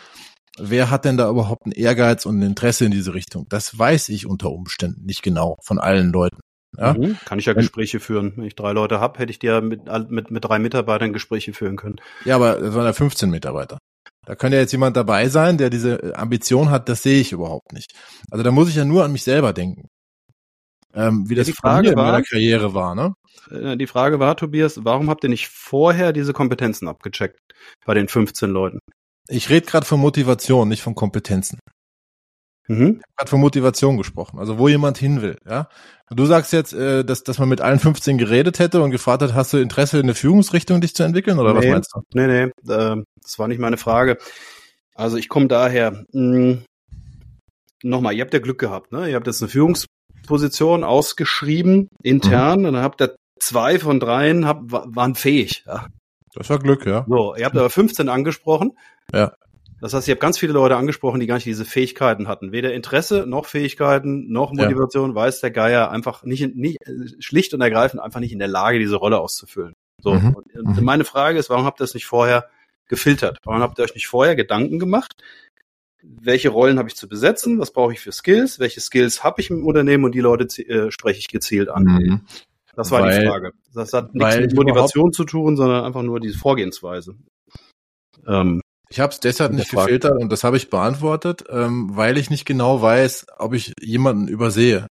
wer 0.57 0.89
hat 0.89 1.03
denn 1.03 1.17
da 1.17 1.29
überhaupt 1.29 1.65
einen 1.65 1.73
Ehrgeiz 1.73 2.25
und 2.25 2.39
ein 2.39 2.43
Interesse 2.43 2.85
in 2.85 2.91
diese 2.91 3.13
Richtung? 3.13 3.45
Das 3.49 3.77
weiß 3.77 4.07
ich 4.07 4.25
unter 4.25 4.51
Umständen 4.51 5.03
nicht 5.03 5.21
genau 5.21 5.57
von 5.63 5.79
allen 5.79 6.13
Leuten. 6.13 6.39
Ja? 6.77 6.93
Mhm. 6.93 7.17
Kann 7.25 7.39
ich 7.39 7.45
ja 7.45 7.53
Gespräche 7.53 7.99
führen. 7.99 8.33
Wenn 8.35 8.45
ich 8.45 8.55
drei 8.55 8.71
Leute 8.71 8.99
habe, 8.99 9.19
hätte 9.19 9.31
ich 9.31 9.39
dir 9.39 9.61
mit, 9.61 9.81
mit, 10.09 10.31
mit 10.31 10.43
drei 10.45 10.59
Mitarbeitern 10.59 11.13
Gespräche 11.13 11.53
führen 11.53 11.75
können. 11.75 11.97
Ja, 12.25 12.35
aber 12.35 12.59
es 12.59 12.73
waren 12.73 12.85
ja 12.85 12.93
15 12.93 13.29
Mitarbeiter. 13.29 13.77
Da 14.25 14.35
könnte 14.35 14.55
ja 14.55 14.61
jetzt 14.61 14.71
jemand 14.71 14.95
dabei 14.95 15.27
sein, 15.27 15.57
der 15.57 15.69
diese 15.69 16.17
Ambition 16.17 16.69
hat, 16.69 16.87
das 16.87 17.03
sehe 17.03 17.19
ich 17.19 17.31
überhaupt 17.31 17.73
nicht. 17.73 17.91
Also 18.31 18.43
da 18.43 18.51
muss 18.51 18.69
ich 18.69 18.75
ja 18.75 18.85
nur 18.85 19.03
an 19.03 19.11
mich 19.11 19.23
selber 19.23 19.53
denken. 19.53 19.87
Ähm, 20.93 21.29
wie 21.29 21.35
das 21.35 21.47
die 21.47 21.53
Frage 21.53 21.89
in 21.89 21.95
meiner 21.95 22.21
Karriere 22.21 22.73
war, 22.73 22.95
ne? 22.95 23.13
Äh, 23.49 23.77
die 23.77 23.87
Frage 23.87 24.19
war, 24.19 24.37
Tobias, 24.37 24.85
warum 24.85 25.09
habt 25.09 25.23
ihr 25.23 25.29
nicht 25.29 25.47
vorher 25.47 26.13
diese 26.13 26.33
Kompetenzen 26.33 26.87
abgecheckt 26.87 27.39
bei 27.85 27.93
den 27.95 28.07
15 28.07 28.49
Leuten? 28.49 28.79
Ich 29.27 29.49
rede 29.49 29.65
gerade 29.65 29.85
von 29.85 29.99
Motivation, 29.99 30.69
nicht 30.69 30.83
von 30.83 30.95
Kompetenzen. 30.95 31.59
Mhm. 32.67 33.01
Habe 33.19 33.29
von 33.29 33.41
Motivation 33.41 33.97
gesprochen, 33.97 34.39
also 34.39 34.57
wo 34.57 34.67
jemand 34.69 34.97
hin 34.97 35.21
will. 35.21 35.37
Ja, 35.47 35.67
du 36.09 36.25
sagst 36.25 36.53
jetzt, 36.53 36.73
äh, 36.73 37.03
dass 37.03 37.23
dass 37.23 37.39
man 37.39 37.49
mit 37.49 37.61
allen 37.61 37.79
15 37.79 38.17
geredet 38.17 38.59
hätte 38.59 38.81
und 38.81 38.91
gefragt 38.91 39.21
hat, 39.21 39.33
hast 39.33 39.53
du 39.53 39.57
Interesse 39.57 39.97
in 39.97 40.03
eine 40.03 40.15
Führungsrichtung 40.15 40.79
dich 40.79 40.95
zu 40.95 41.03
entwickeln 41.03 41.39
oder 41.39 41.53
nee, 41.53 41.59
was 41.59 41.65
meinst 41.65 41.93
du? 41.93 42.01
Nee, 42.13 42.27
nee, 42.27 42.73
äh, 42.73 43.03
das 43.21 43.39
war 43.39 43.47
nicht 43.47 43.59
meine 43.59 43.77
Frage. 43.77 44.17
Also 44.95 45.17
ich 45.17 45.27
komme 45.27 45.47
daher. 45.47 46.03
Mh, 46.13 46.35
hm, 46.35 46.65
nochmal, 47.83 48.13
ihr 48.13 48.23
habt 48.23 48.33
ja 48.33 48.39
Glück 48.39 48.59
gehabt, 48.59 48.91
ne? 48.91 49.09
Ihr 49.09 49.15
habt 49.15 49.27
jetzt 49.27 49.41
eine 49.41 49.49
Führungsposition 49.49 50.83
ausgeschrieben 50.83 51.89
intern 52.01 52.61
mhm. 52.61 52.65
und 52.67 52.73
dann 52.73 52.83
habt 52.83 53.01
ihr 53.01 53.15
zwei 53.39 53.77
von 53.77 53.99
dreien 53.99 54.47
hab, 54.47 54.59
waren 54.65 55.15
fähig. 55.15 55.63
Ja. 55.67 55.87
Das 56.33 56.49
war 56.49 56.59
Glück, 56.59 56.85
ja. 56.85 57.05
So, 57.07 57.35
ihr 57.35 57.45
habt 57.45 57.57
aber 57.57 57.69
15 57.69 58.09
angesprochen. 58.09 58.71
Ja. 59.13 59.33
Das 59.83 59.93
heißt, 59.93 60.07
ich 60.07 60.11
habe 60.11 60.21
ganz 60.21 60.37
viele 60.37 60.53
Leute 60.53 60.77
angesprochen, 60.77 61.19
die 61.19 61.27
gar 61.27 61.35
nicht 61.35 61.45
diese 61.45 61.65
Fähigkeiten 61.65 62.29
hatten. 62.29 62.53
Weder 62.53 62.73
Interesse 62.73 63.25
noch 63.27 63.45
Fähigkeiten 63.45 64.31
noch 64.31 64.53
Motivation, 64.53 65.09
ja. 65.09 65.15
weiß 65.15 65.41
der 65.41 65.51
Geier 65.51 65.91
einfach 65.91 66.23
nicht, 66.23 66.55
nicht, 66.55 66.77
schlicht 67.19 67.53
und 67.53 67.59
ergreifend 67.59 68.01
einfach 68.01 68.21
nicht 68.21 68.31
in 68.31 68.39
der 68.39 68.47
Lage, 68.47 68.79
diese 68.79 68.95
Rolle 68.95 69.19
auszufüllen. 69.19 69.73
So. 70.01 70.13
Mhm. 70.13 70.37
Und 70.63 70.77
mhm. 70.77 70.85
meine 70.85 71.03
Frage 71.03 71.37
ist, 71.37 71.49
warum 71.49 71.65
habt 71.65 71.81
ihr 71.81 71.83
das 71.83 71.95
nicht 71.95 72.05
vorher 72.05 72.47
gefiltert? 72.87 73.39
Warum 73.43 73.59
habt 73.59 73.77
ihr 73.77 73.83
euch 73.83 73.93
nicht 73.93 74.07
vorher 74.07 74.37
Gedanken 74.37 74.79
gemacht? 74.79 75.21
Welche 76.01 76.47
Rollen 76.47 76.79
habe 76.79 76.87
ich 76.87 76.95
zu 76.95 77.09
besetzen? 77.09 77.59
Was 77.59 77.73
brauche 77.73 77.91
ich 77.91 77.99
für 77.99 78.13
Skills? 78.13 78.59
Welche 78.59 78.79
Skills 78.79 79.21
habe 79.21 79.41
ich 79.41 79.49
im 79.49 79.65
Unternehmen 79.65 80.05
und 80.05 80.15
die 80.15 80.21
Leute 80.21 80.45
äh, 80.65 80.91
spreche 80.91 81.19
ich 81.19 81.27
gezielt 81.27 81.67
an? 81.67 81.83
Mhm. 81.83 82.21
Das 82.77 82.89
war 82.89 83.01
weil, 83.01 83.19
die 83.19 83.27
Frage. 83.27 83.51
Das 83.73 83.91
hat 83.91 84.15
nichts 84.15 84.37
mit 84.37 84.55
Motivation 84.55 85.11
zu 85.11 85.25
tun, 85.25 85.57
sondern 85.57 85.83
einfach 85.83 86.03
nur 86.03 86.21
diese 86.21 86.37
Vorgehensweise. 86.37 87.15
Ähm, 88.25 88.61
ich 88.93 88.99
habe 88.99 89.11
es 89.11 89.19
deshalb 89.19 89.53
nicht 89.53 89.71
Frage. 89.71 89.87
gefiltert 89.87 90.21
und 90.21 90.31
das 90.31 90.43
habe 90.43 90.55
ich 90.55 90.69
beantwortet, 90.69 91.45
ähm, 91.49 91.89
weil 91.93 92.15
ich 92.19 92.29
nicht 92.29 92.45
genau 92.45 92.79
weiß, 92.79 93.25
ob 93.39 93.55
ich 93.55 93.73
jemanden 93.81 94.27
übersehe. 94.27 94.85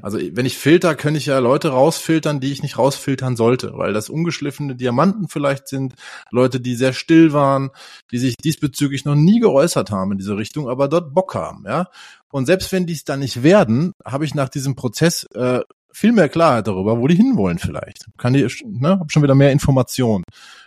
Also 0.00 0.18
wenn 0.20 0.46
ich 0.46 0.56
filter, 0.56 0.94
kann 0.94 1.16
ich 1.16 1.26
ja 1.26 1.40
Leute 1.40 1.70
rausfiltern, 1.70 2.38
die 2.38 2.52
ich 2.52 2.62
nicht 2.62 2.78
rausfiltern 2.78 3.34
sollte, 3.34 3.72
weil 3.74 3.92
das 3.92 4.08
ungeschliffene 4.08 4.76
Diamanten 4.76 5.26
vielleicht 5.28 5.66
sind, 5.66 5.94
Leute, 6.30 6.60
die 6.60 6.76
sehr 6.76 6.92
still 6.92 7.32
waren, 7.32 7.70
die 8.12 8.18
sich 8.18 8.36
diesbezüglich 8.36 9.04
noch 9.04 9.16
nie 9.16 9.40
geäußert 9.40 9.90
haben 9.90 10.12
in 10.12 10.18
diese 10.18 10.36
Richtung, 10.36 10.68
aber 10.68 10.86
dort 10.86 11.12
Bock 11.12 11.34
haben, 11.34 11.64
ja. 11.66 11.88
Und 12.30 12.46
selbst 12.46 12.70
wenn 12.70 12.86
die 12.86 12.92
es 12.92 13.02
dann 13.02 13.18
nicht 13.18 13.42
werden, 13.42 13.94
habe 14.04 14.24
ich 14.24 14.36
nach 14.36 14.48
diesem 14.48 14.76
Prozess 14.76 15.24
äh, 15.34 15.60
viel 15.90 16.12
mehr 16.12 16.28
Klarheit 16.28 16.68
darüber, 16.68 17.00
wo 17.00 17.08
die 17.08 17.16
hinwollen 17.16 17.58
vielleicht. 17.58 18.06
Kann 18.16 18.32
die, 18.32 18.46
ne, 18.64 18.98
hab 19.00 19.10
schon 19.10 19.24
wieder 19.24 19.34
mehr 19.34 19.50
Informationen. 19.50 20.22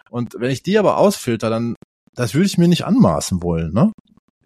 Und 0.09 0.36
wenn 0.38 0.51
ich 0.51 0.63
die 0.63 0.77
aber 0.77 0.97
ausfilter, 0.97 1.50
dann 1.50 1.75
das 2.17 2.33
würde 2.33 2.47
ich 2.47 2.57
mir 2.57 2.67
nicht 2.67 2.86
anmaßen 2.86 3.41
wollen, 3.41 3.71
ne? 3.71 3.91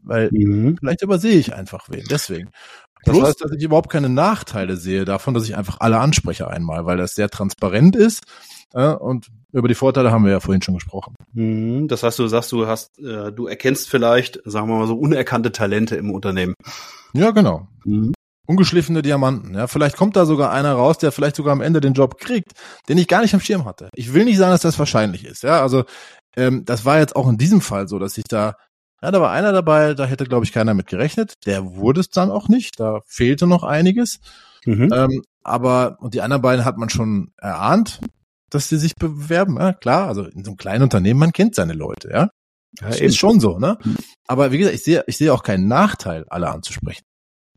Weil 0.03 0.29
mhm. 0.31 0.77
vielleicht 0.77 1.01
übersehe 1.01 1.37
ich 1.37 1.53
einfach 1.55 1.89
wen. 1.89 2.03
Deswegen. 2.09 2.49
Das 3.03 3.15
Plus, 3.15 3.27
heißt, 3.27 3.41
dass 3.41 3.51
ich 3.51 3.63
überhaupt 3.63 3.89
keine 3.89 4.09
Nachteile 4.09 4.77
sehe 4.77 5.05
davon, 5.05 5.33
dass 5.33 5.45
ich 5.45 5.55
einfach 5.55 5.77
alle 5.79 5.99
anspreche 5.99 6.47
einmal, 6.47 6.85
weil 6.85 6.97
das 6.97 7.15
sehr 7.15 7.29
transparent 7.29 7.95
ist. 7.95 8.23
Äh, 8.73 8.89
und 8.93 9.27
über 9.53 9.67
die 9.67 9.75
Vorteile 9.75 10.11
haben 10.11 10.25
wir 10.25 10.31
ja 10.31 10.39
vorhin 10.39 10.61
schon 10.61 10.75
gesprochen. 10.75 11.15
Mhm. 11.33 11.87
Das 11.87 12.03
heißt, 12.03 12.19
du 12.19 12.27
sagst, 12.27 12.51
du 12.51 12.67
hast, 12.67 12.99
äh, 12.99 13.31
du 13.31 13.47
erkennst 13.47 13.89
vielleicht, 13.89 14.39
sagen 14.45 14.67
wir 14.67 14.77
mal 14.77 14.87
so, 14.87 14.95
unerkannte 14.95 15.51
Talente 15.51 15.95
im 15.95 16.11
Unternehmen. 16.11 16.53
Ja, 17.13 17.31
genau. 17.31 17.67
Mhm. 17.85 18.13
Ungeschliffene 18.47 19.01
Diamanten. 19.01 19.55
Ja, 19.55 19.67
vielleicht 19.67 19.95
kommt 19.95 20.15
da 20.15 20.25
sogar 20.25 20.51
einer 20.51 20.73
raus, 20.73 20.97
der 20.97 21.11
vielleicht 21.11 21.37
sogar 21.37 21.53
am 21.53 21.61
Ende 21.61 21.79
den 21.79 21.93
Job 21.93 22.19
kriegt, 22.19 22.51
den 22.89 22.97
ich 22.97 23.07
gar 23.07 23.21
nicht 23.21 23.33
am 23.33 23.39
Schirm 23.39 23.65
hatte. 23.65 23.89
Ich 23.95 24.13
will 24.13 24.25
nicht 24.25 24.37
sagen, 24.37 24.51
dass 24.51 24.61
das 24.61 24.77
wahrscheinlich 24.77 25.25
ist. 25.25 25.43
Ja, 25.43 25.61
also 25.61 25.85
ähm, 26.35 26.65
das 26.65 26.85
war 26.85 26.99
jetzt 26.99 27.15
auch 27.15 27.27
in 27.27 27.37
diesem 27.37 27.61
Fall 27.61 27.87
so, 27.87 27.99
dass 27.99 28.17
ich 28.17 28.25
da, 28.25 28.55
ja, 29.01 29.11
da 29.11 29.21
war 29.21 29.31
einer 29.31 29.51
dabei, 29.51 29.93
da 29.93 30.05
hätte, 30.05 30.25
glaube 30.25 30.45
ich, 30.45 30.51
keiner 30.51 30.73
mit 30.73 30.87
gerechnet. 30.87 31.33
Der 31.45 31.75
wurde 31.75 32.01
es 32.01 32.09
dann 32.09 32.31
auch 32.31 32.47
nicht. 32.47 32.79
Da 32.79 33.01
fehlte 33.05 33.47
noch 33.47 33.63
einiges. 33.63 34.19
Mhm. 34.65 34.89
Ähm, 34.93 35.21
aber, 35.43 35.97
und 35.99 36.13
die 36.13 36.21
anderen 36.21 36.41
beiden 36.41 36.65
hat 36.65 36.77
man 36.77 36.89
schon 36.89 37.31
erahnt, 37.37 37.99
dass 38.49 38.69
sie 38.69 38.77
sich 38.77 38.95
bewerben. 38.95 39.57
Ja, 39.57 39.73
klar, 39.73 40.07
also 40.07 40.25
in 40.25 40.43
so 40.43 40.51
einem 40.51 40.57
kleinen 40.57 40.83
Unternehmen, 40.83 41.19
man 41.19 41.31
kennt 41.31 41.55
seine 41.55 41.73
Leute, 41.73 42.09
ja. 42.11 42.29
ja 42.79 42.87
ist 42.89 43.17
schon 43.17 43.39
so, 43.39 43.57
ne? 43.57 43.77
Aber 44.27 44.51
wie 44.51 44.59
gesagt, 44.59 44.75
ich 44.75 44.83
sehe, 44.83 45.03
ich 45.07 45.17
sehe 45.17 45.33
auch 45.33 45.43
keinen 45.43 45.67
Nachteil, 45.67 46.25
alle 46.29 46.49
anzusprechen. 46.49 47.03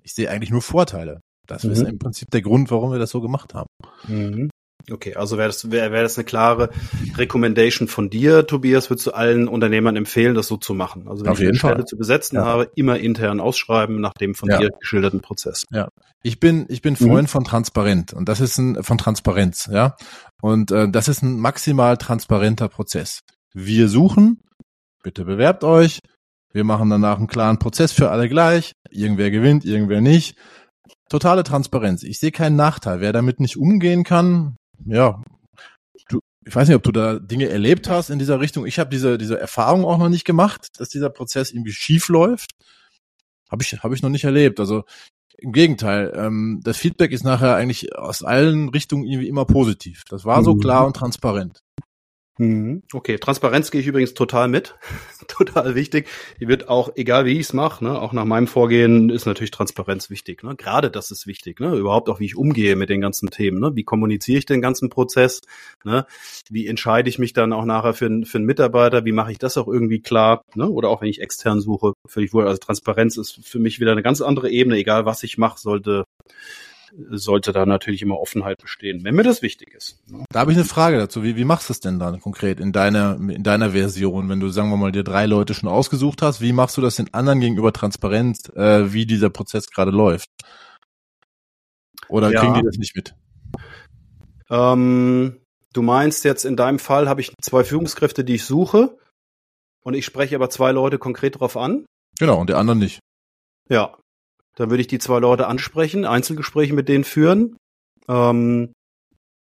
Ich 0.03 0.15
sehe 0.15 0.31
eigentlich 0.31 0.51
nur 0.51 0.63
Vorteile. 0.63 1.21
Das 1.47 1.65
mhm. 1.65 1.71
ist 1.73 1.83
im 1.83 1.99
Prinzip 1.99 2.31
der 2.31 2.43
Grund, 2.43 2.71
warum 2.71 2.91
wir 2.93 2.99
das 2.99 3.11
so 3.11 3.21
gemacht 3.21 3.55
haben. 3.55 3.69
Mhm. 4.09 4.51
Okay, 4.90 5.14
also 5.14 5.38
wäre 5.38 5.49
das, 5.49 5.70
wäre 5.70 5.92
wär 5.92 6.03
das 6.03 6.18
eine 6.18 6.25
klare 6.25 6.70
Recommendation 7.16 7.88
von 7.88 8.11
dir, 8.11 8.47
Tobias, 8.47 8.90
würdest 8.90 9.07
du 9.07 9.12
allen 9.12 9.49
Unternehmern 9.49 9.97
empfehlen, 9.97 10.35
das 10.35 10.47
so 10.47 10.57
zu 10.57 10.75
machen? 10.75 11.09
Also 11.09 11.25
wenn 11.25 11.33
Auf 11.33 11.40
ich 11.40 11.49
eine 11.49 11.57
Stelle 11.57 11.85
zu 11.85 11.97
besetzen 11.97 12.37
ja. 12.37 12.44
habe, 12.44 12.70
immer 12.75 12.99
intern 12.99 13.40
ausschreiben 13.40 14.01
nach 14.01 14.14
dem 14.14 14.35
von 14.35 14.51
ja. 14.51 14.59
dir 14.59 14.70
geschilderten 14.79 15.20
Prozess. 15.20 15.64
Ja. 15.70 15.88
Ich 16.23 16.40
bin, 16.40 16.66
ich 16.68 16.83
bin 16.83 16.97
Freund 16.97 17.29
mhm. 17.29 17.29
von 17.29 17.44
Transparent 17.44 18.12
und 18.12 18.29
das 18.29 18.40
ist 18.40 18.59
ein, 18.59 18.83
von 18.83 18.99
Transparenz, 18.99 19.68
ja. 19.73 19.97
Und 20.42 20.70
äh, 20.70 20.88
das 20.90 21.09
ist 21.09 21.23
ein 21.23 21.38
maximal 21.38 21.97
transparenter 21.97 22.68
Prozess. 22.68 23.20
Wir 23.55 23.88
suchen, 23.88 24.42
bitte 25.03 25.25
bewerbt 25.25 25.64
euch, 25.64 26.01
wir 26.53 26.64
machen 26.64 26.88
danach 26.88 27.18
einen 27.18 27.27
klaren 27.27 27.59
Prozess 27.59 27.92
für 27.92 28.11
alle 28.11 28.29
gleich, 28.29 28.73
irgendwer 28.90 29.31
gewinnt, 29.31 29.64
irgendwer 29.64 30.01
nicht. 30.01 30.37
Totale 31.09 31.42
Transparenz. 31.42 32.03
Ich 32.03 32.18
sehe 32.18 32.33
keinen 32.33 32.57
Nachteil. 32.57 33.01
Wer 33.01 33.12
damit 33.12 33.40
nicht 33.40 33.57
umgehen 33.57 34.05
kann, 34.05 34.57
ja, 34.87 35.23
du, 36.09 36.21
ich 36.45 36.55
weiß 36.55 36.69
nicht, 36.69 36.77
ob 36.77 36.83
du 36.83 36.93
da 36.93 37.19
Dinge 37.19 37.49
erlebt 37.49 37.89
hast 37.89 38.11
in 38.11 38.19
dieser 38.19 38.41
Richtung. 38.41 38.67
Ich 38.67 38.79
habe 38.79 38.91
diese, 38.91 39.19
diese 39.19 39.39
Erfahrung 39.39 39.85
auch 39.85 39.99
noch 39.99 40.09
nicht 40.09 40.25
gemacht, 40.25 40.69
dass 40.79 40.89
dieser 40.89 41.11
Prozess 41.11 41.53
irgendwie 41.53 41.73
schief 41.73 42.09
läuft. 42.09 42.53
Habe 43.51 43.63
ich, 43.63 43.73
hab 43.73 43.93
ich 43.93 44.03
noch 44.03 44.11
nicht 44.11 44.25
erlebt. 44.25 44.61
Also 44.61 44.85
im 45.39 45.53
Gegenteil, 45.53 46.13
ähm, 46.17 46.61
das 46.65 46.77
Feedback 46.77 47.13
ist 47.13 47.25
nachher 47.25 47.57
eigentlich 47.57 47.97
aus 47.97 48.23
allen 48.23 48.69
Richtungen 48.69 49.05
irgendwie 49.05 49.29
immer 49.29 49.45
positiv. 49.45 50.03
Das 50.09 50.25
war 50.25 50.45
so 50.45 50.55
mhm. 50.55 50.61
klar 50.61 50.87
und 50.87 50.97
transparent. 50.97 51.63
Mhm. 52.38 52.83
Okay, 52.92 53.18
Transparenz 53.18 53.70
gehe 53.70 53.81
ich 53.81 53.87
übrigens 53.87 54.14
total 54.14 54.49
mit. 54.49 54.75
total 55.29 55.77
wichtig. 55.77 56.09
Die 56.40 56.49
wird 56.49 56.68
auch, 56.68 56.90
egal 56.97 57.27
wie 57.27 57.33
ich 57.33 57.47
es 57.47 57.53
mache, 57.53 57.85
ne, 57.85 58.01
auch 58.01 58.12
nach 58.12 58.25
meinem 58.25 58.49
Vorgehen 58.49 59.09
ist 59.09 59.27
natürlich 59.27 59.53
Transparenz 59.53 60.11
wichtig. 60.11 60.42
Ne? 60.42 60.57
Gerade 60.57 60.90
das 60.90 61.12
ist 61.12 61.29
wichtig. 61.29 61.61
Ne? 61.61 61.77
Überhaupt 61.77 62.09
auch, 62.09 62.18
wie 62.18 62.25
ich 62.25 62.37
umgehe 62.37 62.75
mit 62.75 62.88
den 62.88 63.01
ganzen 63.01 63.31
Themen. 63.31 63.61
Ne? 63.61 63.77
Wie 63.77 63.85
kommuniziere 63.85 64.38
ich 64.38 64.47
den 64.47 64.61
ganzen 64.61 64.90
Prozess? 64.90 65.42
Ne? 65.85 66.07
Wie 66.51 66.66
entscheide 66.66 67.09
ich 67.09 67.20
mich 67.20 67.35
dann 67.35 67.53
auch 67.53 67.64
nachher 67.64 67.94
für, 67.94 68.09
für 68.25 68.38
einen 68.38 68.47
Mitarbeiter? 68.47 69.05
Wie 69.05 69.12
mache 69.12 69.31
ich 69.31 69.38
das 69.38 69.57
auch 69.57 69.68
irgendwie 69.68 70.01
klar? 70.01 70.42
Ne? 70.55 70.68
Oder 70.68 70.88
auch 70.88 71.03
wenn 71.03 71.09
ich 71.09 71.20
extern 71.20 71.61
suche, 71.61 71.92
völlig 72.07 72.35
wohl. 72.35 72.49
Also 72.49 72.59
Transparenz 72.59 73.16
ist 73.16 73.47
für 73.47 73.61
mich 73.61 73.79
wieder 73.79 73.92
eine 73.92 74.03
ganz 74.03 74.20
andere 74.20 74.51
Ebene. 74.51 74.77
Egal 74.77 75.07
was 75.07 75.23
ich 75.23 75.38
mache, 75.38 75.61
sollte 75.61 76.05
sollte 77.11 77.52
da 77.52 77.66
natürlich 77.66 78.02
immer 78.02 78.18
Offenheit 78.18 78.61
bestehen, 78.61 79.04
wenn 79.04 79.14
mir 79.14 79.22
das 79.22 79.42
wichtig 79.42 79.74
ist. 79.74 79.98
Ne? 80.09 80.24
Da 80.30 80.40
habe 80.40 80.52
ich 80.52 80.59
eine 80.59 80.66
Frage 80.66 80.98
dazu. 80.98 81.22
Wie, 81.22 81.37
wie 81.37 81.44
machst 81.44 81.68
du 81.68 81.72
es 81.72 81.80
denn 81.80 81.98
dann 81.98 82.20
konkret 82.20 82.61
in 82.61 82.72
deiner, 82.72 83.16
in 83.16 83.42
deiner 83.42 83.70
Version, 83.70 84.28
wenn 84.28 84.40
du, 84.40 84.48
sagen 84.48 84.70
wir 84.70 84.76
mal, 84.76 84.92
dir 84.92 85.04
drei 85.04 85.26
Leute 85.26 85.54
schon 85.54 85.68
ausgesucht 85.68 86.22
hast? 86.22 86.40
Wie 86.40 86.52
machst 86.52 86.76
du 86.76 86.80
das 86.80 86.96
den 86.96 87.12
anderen 87.12 87.40
gegenüber 87.40 87.72
transparent, 87.72 88.54
äh, 88.57 88.92
wie 88.92 89.07
dieser 89.07 89.30
Prozess 89.30 89.68
gerade 89.68 89.90
läuft? 89.90 90.30
Oder 92.09 92.30
ja. 92.30 92.40
kriegen 92.40 92.54
die 92.54 92.62
das 92.62 92.76
nicht 92.76 92.94
mit? 92.94 93.14
Ähm, 94.50 95.40
du 95.72 95.83
meinst 95.83 96.24
jetzt 96.24 96.44
in 96.44 96.57
deinem 96.57 96.78
Fall 96.78 97.09
habe 97.09 97.20
ich 97.20 97.33
zwei 97.42 97.64
Führungskräfte, 97.64 98.24
die 98.24 98.35
ich 98.35 98.44
suche 98.44 98.98
und 99.83 99.94
ich 99.94 100.04
spreche 100.04 100.37
aber 100.37 100.50
zwei 100.50 100.72
Leute 100.72 100.98
konkret 100.98 101.40
drauf 101.40 101.57
an? 101.57 101.87
Genau, 102.18 102.40
und 102.40 102.50
der 102.50 102.59
andere 102.59 102.76
nicht. 102.76 103.00
Ja, 103.68 103.96
dann 104.55 104.71
würde 104.71 104.81
ich 104.81 104.87
die 104.87 104.99
zwei 104.99 105.19
Leute 105.19 105.47
ansprechen, 105.47 106.05
Einzelgespräche 106.05 106.75
mit 106.75 106.88
denen 106.88 107.05
führen, 107.05 107.57
ähm, 108.09 108.73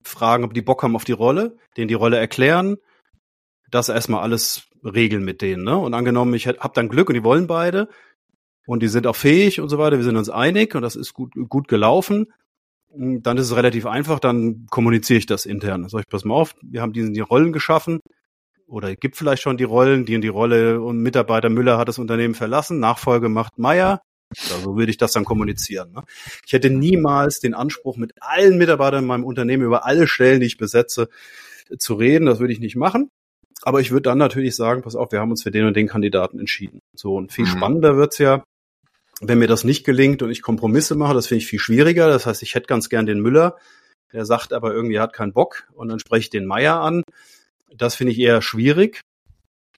fragen, 0.05 0.45
ob 0.45 0.55
die 0.55 0.63
Bock 0.63 0.83
haben 0.83 0.97
auf 0.97 1.05
die 1.05 1.13
Rolle, 1.13 1.57
denen 1.77 1.89
die 1.89 1.95
Rolle 1.95 2.19
erklären, 2.19 2.77
das 3.71 3.89
erstmal 3.89 4.23
alles 4.23 4.69
regeln 4.83 5.25
mit 5.25 5.43
denen. 5.43 5.65
Ne? 5.65 5.77
Und 5.77 5.95
angenommen, 5.95 6.35
ich 6.35 6.47
habe 6.47 6.73
dann 6.75 6.89
Glück 6.89 7.09
und 7.09 7.15
die 7.15 7.25
wollen 7.25 7.47
beide 7.47 7.89
und 8.67 8.83
die 8.83 8.89
sind 8.89 9.07
auch 9.07 9.17
fähig 9.17 9.61
und 9.61 9.69
so 9.69 9.79
weiter, 9.79 9.97
wir 9.97 10.05
sind 10.05 10.17
uns 10.17 10.31
einig 10.31 10.75
und 10.75 10.83
das 10.83 10.97
ist 10.97 11.13
gut, 11.13 11.33
gut 11.49 11.69
gelaufen, 11.69 12.33
dann 12.93 13.37
ist 13.37 13.47
es 13.47 13.57
relativ 13.57 13.87
einfach, 13.87 14.19
dann 14.19 14.67
kommuniziere 14.71 15.19
ich 15.19 15.27
das 15.27 15.47
intern. 15.47 15.89
Sag 15.89 16.01
ich, 16.01 16.09
pass 16.09 16.25
mal 16.25 16.35
auf, 16.35 16.55
wir 16.63 16.83
haben 16.83 16.93
diesen 16.93 17.15
die 17.15 17.21
Rollen 17.21 17.53
geschaffen, 17.53 18.01
oder 18.71 18.95
gibt 18.95 19.17
vielleicht 19.17 19.43
schon 19.43 19.57
die 19.57 19.65
Rollen, 19.65 20.07
die 20.07 20.15
und 20.15 20.23
die 20.23 20.29
Rolle 20.29 20.81
und 20.81 20.99
Mitarbeiter 20.99 21.49
Müller 21.49 21.77
hat 21.77 21.89
das 21.89 21.99
Unternehmen 21.99 22.35
verlassen, 22.35 22.79
Nachfolge 22.79 23.29
macht 23.29 23.59
Meier. 23.59 24.01
So 24.35 24.77
würde 24.77 24.91
ich 24.91 24.97
das 24.97 25.13
dann 25.13 25.25
kommunizieren. 25.25 25.93
Ne? 25.93 26.05
Ich 26.47 26.53
hätte 26.53 26.71
niemals 26.71 27.41
den 27.41 27.55
Anspruch, 27.55 27.97
mit 27.97 28.13
allen 28.21 28.59
Mitarbeitern 28.59 29.03
in 29.03 29.09
meinem 29.09 29.25
Unternehmen 29.25 29.65
über 29.65 29.87
alle 29.87 30.07
Stellen, 30.07 30.41
die 30.41 30.47
ich 30.47 30.57
besetze, 30.57 31.09
zu 31.79 31.95
reden. 31.95 32.27
Das 32.27 32.39
würde 32.39 32.53
ich 32.53 32.61
nicht 32.61 32.77
machen. 32.77 33.11
Aber 33.63 33.81
ich 33.81 33.91
würde 33.91 34.03
dann 34.03 34.19
natürlich 34.19 34.57
sagen, 34.57 34.83
pass 34.83 34.97
auf, 34.97 35.13
wir 35.13 35.21
haben 35.21 35.31
uns 35.31 35.43
für 35.43 35.51
den 35.51 35.67
und 35.67 35.77
den 35.77 35.89
Kandidaten 35.89 36.39
entschieden. 36.39 36.81
So, 36.95 37.17
und 37.17 37.33
viel 37.33 37.45
mhm. 37.45 37.51
spannender 37.51 37.97
wird's 37.97 38.19
ja, 38.19 38.45
wenn 39.21 39.39
mir 39.39 39.49
das 39.49 39.65
nicht 39.65 39.85
gelingt 39.85 40.23
und 40.23 40.31
ich 40.31 40.43
Kompromisse 40.43 40.95
mache, 40.95 41.15
das 41.15 41.27
finde 41.27 41.43
ich 41.43 41.49
viel 41.49 41.59
schwieriger. 41.59 42.09
Das 42.09 42.25
heißt, 42.25 42.43
ich 42.43 42.55
hätte 42.55 42.67
ganz 42.67 42.89
gern 42.89 43.05
den 43.05 43.21
Müller, 43.21 43.57
der 44.13 44.25
sagt 44.25 44.53
aber 44.53 44.73
irgendwie, 44.73 44.95
er 44.95 45.03
hat 45.03 45.13
keinen 45.13 45.33
Bock 45.33 45.69
und 45.75 45.89
dann 45.89 45.99
spreche 45.99 46.23
ich 46.23 46.31
den 46.31 46.47
Meier 46.47 46.81
an. 46.81 47.03
Das 47.77 47.95
finde 47.95 48.13
ich 48.13 48.19
eher 48.19 48.41
schwierig. 48.41 49.01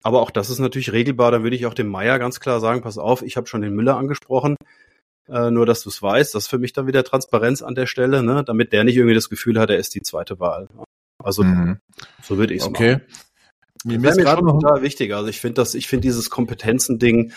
Aber 0.02 0.20
auch 0.20 0.30
das 0.30 0.50
ist 0.50 0.58
natürlich 0.58 0.92
regelbar. 0.92 1.30
Dann 1.30 1.42
würde 1.42 1.56
ich 1.56 1.66
auch 1.66 1.74
dem 1.74 1.88
Meier 1.88 2.18
ganz 2.18 2.40
klar 2.40 2.60
sagen, 2.60 2.82
pass 2.82 2.98
auf, 2.98 3.22
ich 3.22 3.36
habe 3.36 3.46
schon 3.46 3.62
den 3.62 3.74
Müller 3.74 3.96
angesprochen. 3.96 4.56
Äh, 5.28 5.50
nur, 5.50 5.66
dass 5.66 5.82
du 5.82 5.88
es 5.88 6.02
weißt, 6.02 6.34
das 6.34 6.44
ist 6.44 6.48
für 6.48 6.58
mich 6.58 6.72
dann 6.72 6.86
wieder 6.86 7.04
Transparenz 7.04 7.62
an 7.62 7.74
der 7.74 7.86
Stelle, 7.86 8.22
ne? 8.22 8.42
damit 8.44 8.72
der 8.72 8.82
nicht 8.84 8.96
irgendwie 8.96 9.14
das 9.14 9.30
Gefühl 9.30 9.58
hat, 9.60 9.70
er 9.70 9.78
ist 9.78 9.94
die 9.94 10.02
zweite 10.02 10.40
Wahl. 10.40 10.68
Also 11.22 11.44
mhm. 11.44 11.78
so 12.22 12.38
würde 12.38 12.54
ich 12.54 12.62
es 12.62 12.66
okay. 12.66 12.94
machen. 12.94 13.06
Mir, 13.84 13.98
mir 13.98 14.10
ist 14.10 14.18
gerade 14.18 14.44
noch 14.44 14.60
total 14.60 14.82
wichtig. 14.82 15.14
Also 15.14 15.28
ich 15.28 15.40
finde 15.40 15.54
das, 15.54 15.74
ich 15.74 15.88
finde 15.88 16.02
dieses 16.02 16.30
Kompetenzending, 16.30 17.32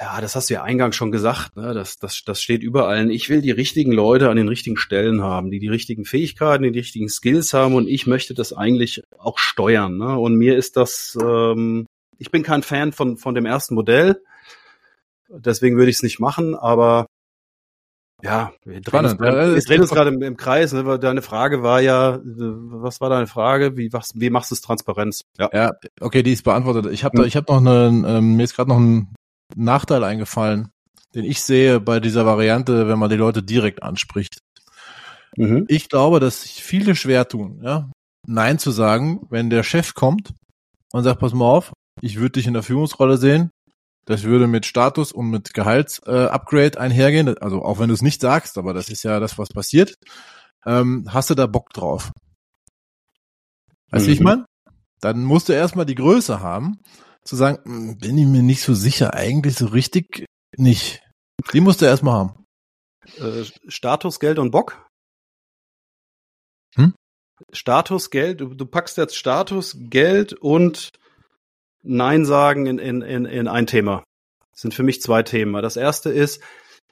ja, 0.00 0.20
das 0.20 0.36
hast 0.36 0.48
du 0.48 0.54
ja 0.54 0.62
eingangs 0.62 0.94
schon 0.94 1.10
gesagt, 1.10 1.56
ne? 1.56 1.74
das, 1.74 1.98
das, 1.98 2.22
das 2.24 2.40
steht 2.40 2.62
überall. 2.62 3.10
Ich 3.10 3.28
will 3.28 3.42
die 3.42 3.50
richtigen 3.50 3.90
Leute 3.90 4.30
an 4.30 4.36
den 4.36 4.48
richtigen 4.48 4.76
Stellen 4.76 5.22
haben, 5.22 5.50
die 5.50 5.58
die 5.58 5.68
richtigen 5.68 6.04
Fähigkeiten, 6.04 6.62
die, 6.62 6.70
die 6.70 6.78
richtigen 6.78 7.08
Skills 7.08 7.52
haben 7.52 7.74
und 7.74 7.88
ich 7.88 8.06
möchte 8.06 8.32
das 8.32 8.52
eigentlich 8.52 9.02
auch 9.18 9.38
steuern. 9.38 9.98
Ne? 9.98 10.16
Und 10.16 10.36
mir 10.36 10.56
ist 10.56 10.76
das, 10.76 11.18
ähm, 11.20 11.86
ich 12.16 12.30
bin 12.30 12.44
kein 12.44 12.62
Fan 12.62 12.92
von, 12.92 13.16
von 13.16 13.34
dem 13.34 13.44
ersten 13.44 13.74
Modell, 13.74 14.22
deswegen 15.28 15.76
würde 15.76 15.90
ich 15.90 15.96
es 15.96 16.02
nicht 16.04 16.20
machen, 16.20 16.54
aber 16.54 17.06
ja, 18.22 18.52
wir 18.64 18.80
drehen, 18.80 19.04
uns, 19.04 19.20
wir 19.20 19.60
drehen 19.60 19.80
uns 19.80 19.90
gerade 19.90 20.10
im, 20.10 20.22
im, 20.22 20.36
Kreis. 20.36 20.72
Ne? 20.72 20.98
Deine 20.98 21.22
Frage 21.22 21.62
war 21.62 21.80
ja, 21.80 22.18
was 22.24 23.00
war 23.00 23.10
deine 23.10 23.28
Frage? 23.28 23.76
Wie, 23.76 23.92
was, 23.92 24.10
wie 24.16 24.30
machst 24.30 24.50
du 24.50 24.56
es 24.56 24.60
Transparenz? 24.60 25.22
Ja. 25.38 25.48
ja, 25.52 25.70
okay, 26.00 26.24
die 26.24 26.32
ist 26.32 26.42
beantwortet. 26.42 26.92
Ich 26.92 27.04
habe 27.04 27.18
hm. 27.18 27.28
ich 27.28 27.36
hab 27.36 27.48
noch 27.48 27.58
eine, 27.58 27.86
ähm, 27.86 28.36
mir 28.36 28.42
ist 28.42 28.56
gerade 28.56 28.70
noch 28.70 28.78
ein 28.78 29.14
Nachteil 29.56 30.04
eingefallen, 30.04 30.68
den 31.14 31.24
ich 31.24 31.42
sehe 31.42 31.80
bei 31.80 32.00
dieser 32.00 32.26
Variante, 32.26 32.88
wenn 32.88 32.98
man 32.98 33.10
die 33.10 33.16
Leute 33.16 33.42
direkt 33.42 33.82
anspricht. 33.82 34.40
Mhm. 35.36 35.64
Ich 35.68 35.88
glaube, 35.88 36.20
dass 36.20 36.42
sich 36.42 36.62
viele 36.62 36.94
schwer 36.94 37.28
tun, 37.28 37.60
ja, 37.62 37.90
Nein 38.26 38.58
zu 38.58 38.70
sagen, 38.70 39.26
wenn 39.30 39.48
der 39.48 39.62
Chef 39.62 39.94
kommt 39.94 40.34
und 40.92 41.04
sagt, 41.04 41.20
pass 41.20 41.32
mal 41.32 41.46
auf, 41.46 41.72
ich 42.02 42.18
würde 42.18 42.32
dich 42.32 42.46
in 42.46 42.52
der 42.52 42.62
Führungsrolle 42.62 43.16
sehen. 43.16 43.50
Das 44.04 44.22
würde 44.22 44.46
mit 44.46 44.64
Status 44.64 45.12
und 45.12 45.28
mit 45.28 45.52
Gehaltsupgrade 45.52 46.76
äh, 46.76 46.80
einhergehen. 46.80 47.36
Also 47.38 47.62
auch 47.62 47.78
wenn 47.78 47.88
du 47.88 47.94
es 47.94 48.02
nicht 48.02 48.20
sagst, 48.20 48.56
aber 48.56 48.72
das 48.72 48.88
ist 48.88 49.02
ja 49.02 49.20
das, 49.20 49.38
was 49.38 49.50
passiert. 49.50 49.96
Ähm, 50.64 51.06
hast 51.08 51.30
du 51.30 51.34
da 51.34 51.46
Bock 51.46 51.70
drauf? 51.74 52.12
Weißt 53.90 54.06
du, 54.06 54.10
mhm. 54.10 54.14
ich 54.14 54.20
meine? 54.20 54.46
Dann 55.00 55.24
musst 55.24 55.48
du 55.48 55.52
erstmal 55.52 55.86
die 55.86 55.94
Größe 55.94 56.40
haben, 56.40 56.80
zu 57.28 57.36
sagen, 57.36 57.58
hm, 57.64 57.98
bin 57.98 58.18
ich 58.18 58.26
mir 58.26 58.42
nicht 58.42 58.62
so 58.62 58.74
sicher, 58.74 59.14
eigentlich 59.14 59.54
so 59.54 59.66
richtig 59.66 60.26
nicht. 60.56 61.02
Die 61.52 61.60
musst 61.60 61.82
du 61.82 61.86
erstmal 61.86 62.14
haben. 62.14 62.46
Äh, 63.18 63.44
Status, 63.68 64.18
Geld 64.18 64.38
und 64.38 64.50
Bock? 64.50 64.86
Hm? 66.74 66.94
Status, 67.52 68.10
Geld, 68.10 68.40
du, 68.40 68.54
du 68.54 68.66
packst 68.66 68.96
jetzt 68.96 69.16
Status, 69.16 69.76
Geld 69.78 70.32
und 70.32 70.90
Nein 71.82 72.24
sagen 72.24 72.66
in, 72.66 72.78
in, 72.78 73.02
in, 73.02 73.24
in 73.26 73.46
ein 73.46 73.66
Thema. 73.66 74.02
Das 74.52 74.62
sind 74.62 74.74
für 74.74 74.82
mich 74.82 75.00
zwei 75.00 75.22
Themen. 75.22 75.62
Das 75.62 75.76
erste 75.76 76.10
ist, 76.10 76.42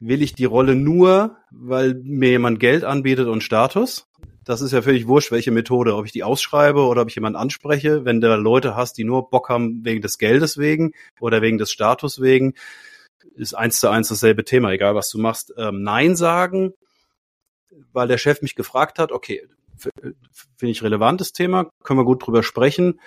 will 0.00 0.22
ich 0.22 0.34
die 0.34 0.44
Rolle 0.44 0.76
nur, 0.76 1.38
weil 1.50 1.94
mir 1.94 2.30
jemand 2.30 2.60
Geld 2.60 2.84
anbietet 2.84 3.26
und 3.26 3.42
Status? 3.42 4.04
Das 4.46 4.60
ist 4.60 4.70
ja 4.70 4.80
völlig 4.80 5.08
wurscht, 5.08 5.32
welche 5.32 5.50
Methode, 5.50 5.96
ob 5.96 6.06
ich 6.06 6.12
die 6.12 6.22
ausschreibe 6.22 6.86
oder 6.86 7.02
ob 7.02 7.08
ich 7.08 7.16
jemanden 7.16 7.36
anspreche. 7.36 8.04
Wenn 8.04 8.20
du 8.20 8.34
Leute 8.36 8.76
hast, 8.76 8.96
die 8.96 9.02
nur 9.02 9.28
Bock 9.28 9.48
haben 9.48 9.84
wegen 9.84 10.00
des 10.00 10.18
Geldes 10.18 10.56
wegen 10.56 10.92
oder 11.18 11.42
wegen 11.42 11.58
des 11.58 11.72
Status 11.72 12.20
wegen, 12.20 12.54
ist 13.34 13.54
eins 13.54 13.80
zu 13.80 13.90
eins 13.90 14.08
dasselbe 14.08 14.44
Thema, 14.44 14.70
egal 14.70 14.94
was 14.94 15.10
du 15.10 15.18
machst. 15.18 15.52
Ähm, 15.58 15.82
Nein 15.82 16.14
sagen, 16.14 16.74
weil 17.92 18.06
der 18.06 18.18
Chef 18.18 18.40
mich 18.40 18.54
gefragt 18.54 19.00
hat, 19.00 19.10
okay, 19.10 19.48
finde 19.76 20.14
ich 20.60 20.82
relevantes 20.82 21.32
Thema, 21.32 21.68
können 21.82 21.98
wir 21.98 22.04
gut 22.04 22.24
drüber 22.24 22.44
sprechen. 22.44 23.00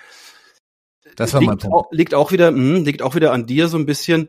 Das 1.16 1.32
war 1.32 1.40
liegt, 1.40 1.48
mein 1.48 1.58
Punkt. 1.58 1.74
Auch, 1.74 1.90
liegt 1.90 2.14
auch 2.14 2.32
wieder, 2.32 2.50
mh, 2.50 2.80
liegt 2.80 3.00
auch 3.00 3.14
wieder 3.14 3.32
an 3.32 3.46
dir 3.46 3.68
so 3.68 3.78
ein 3.78 3.86
bisschen 3.86 4.28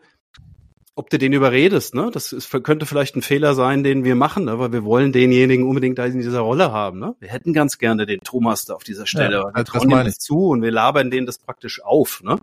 ob 1.01 1.09
du 1.09 1.17
den 1.17 1.33
überredest, 1.33 1.95
ne? 1.95 2.11
Das 2.13 2.31
ist, 2.31 2.51
könnte 2.63 2.85
vielleicht 2.85 3.15
ein 3.15 3.23
Fehler 3.23 3.55
sein, 3.55 3.83
den 3.83 4.03
wir 4.03 4.13
machen, 4.13 4.49
aber 4.49 4.71
wir 4.71 4.83
wollen 4.83 5.11
denjenigen 5.11 5.67
unbedingt 5.67 5.97
da 5.97 6.05
in 6.05 6.19
dieser 6.19 6.41
Rolle 6.41 6.71
haben, 6.71 6.99
ne? 6.99 7.15
Wir 7.19 7.29
hätten 7.29 7.53
ganz 7.53 7.79
gerne 7.79 8.05
den 8.05 8.19
Thomas 8.19 8.65
da 8.65 8.75
auf 8.75 8.83
dieser 8.83 9.07
Stelle. 9.07 9.37
Ja, 9.37 9.55
wir 9.55 9.65
trauen 9.65 9.89
ihm 9.89 10.05
das 10.05 10.19
zu 10.19 10.49
und 10.49 10.61
wir 10.61 10.69
labern 10.69 11.09
denen 11.09 11.25
das 11.25 11.39
praktisch 11.39 11.83
auf, 11.83 12.21
ne? 12.23 12.37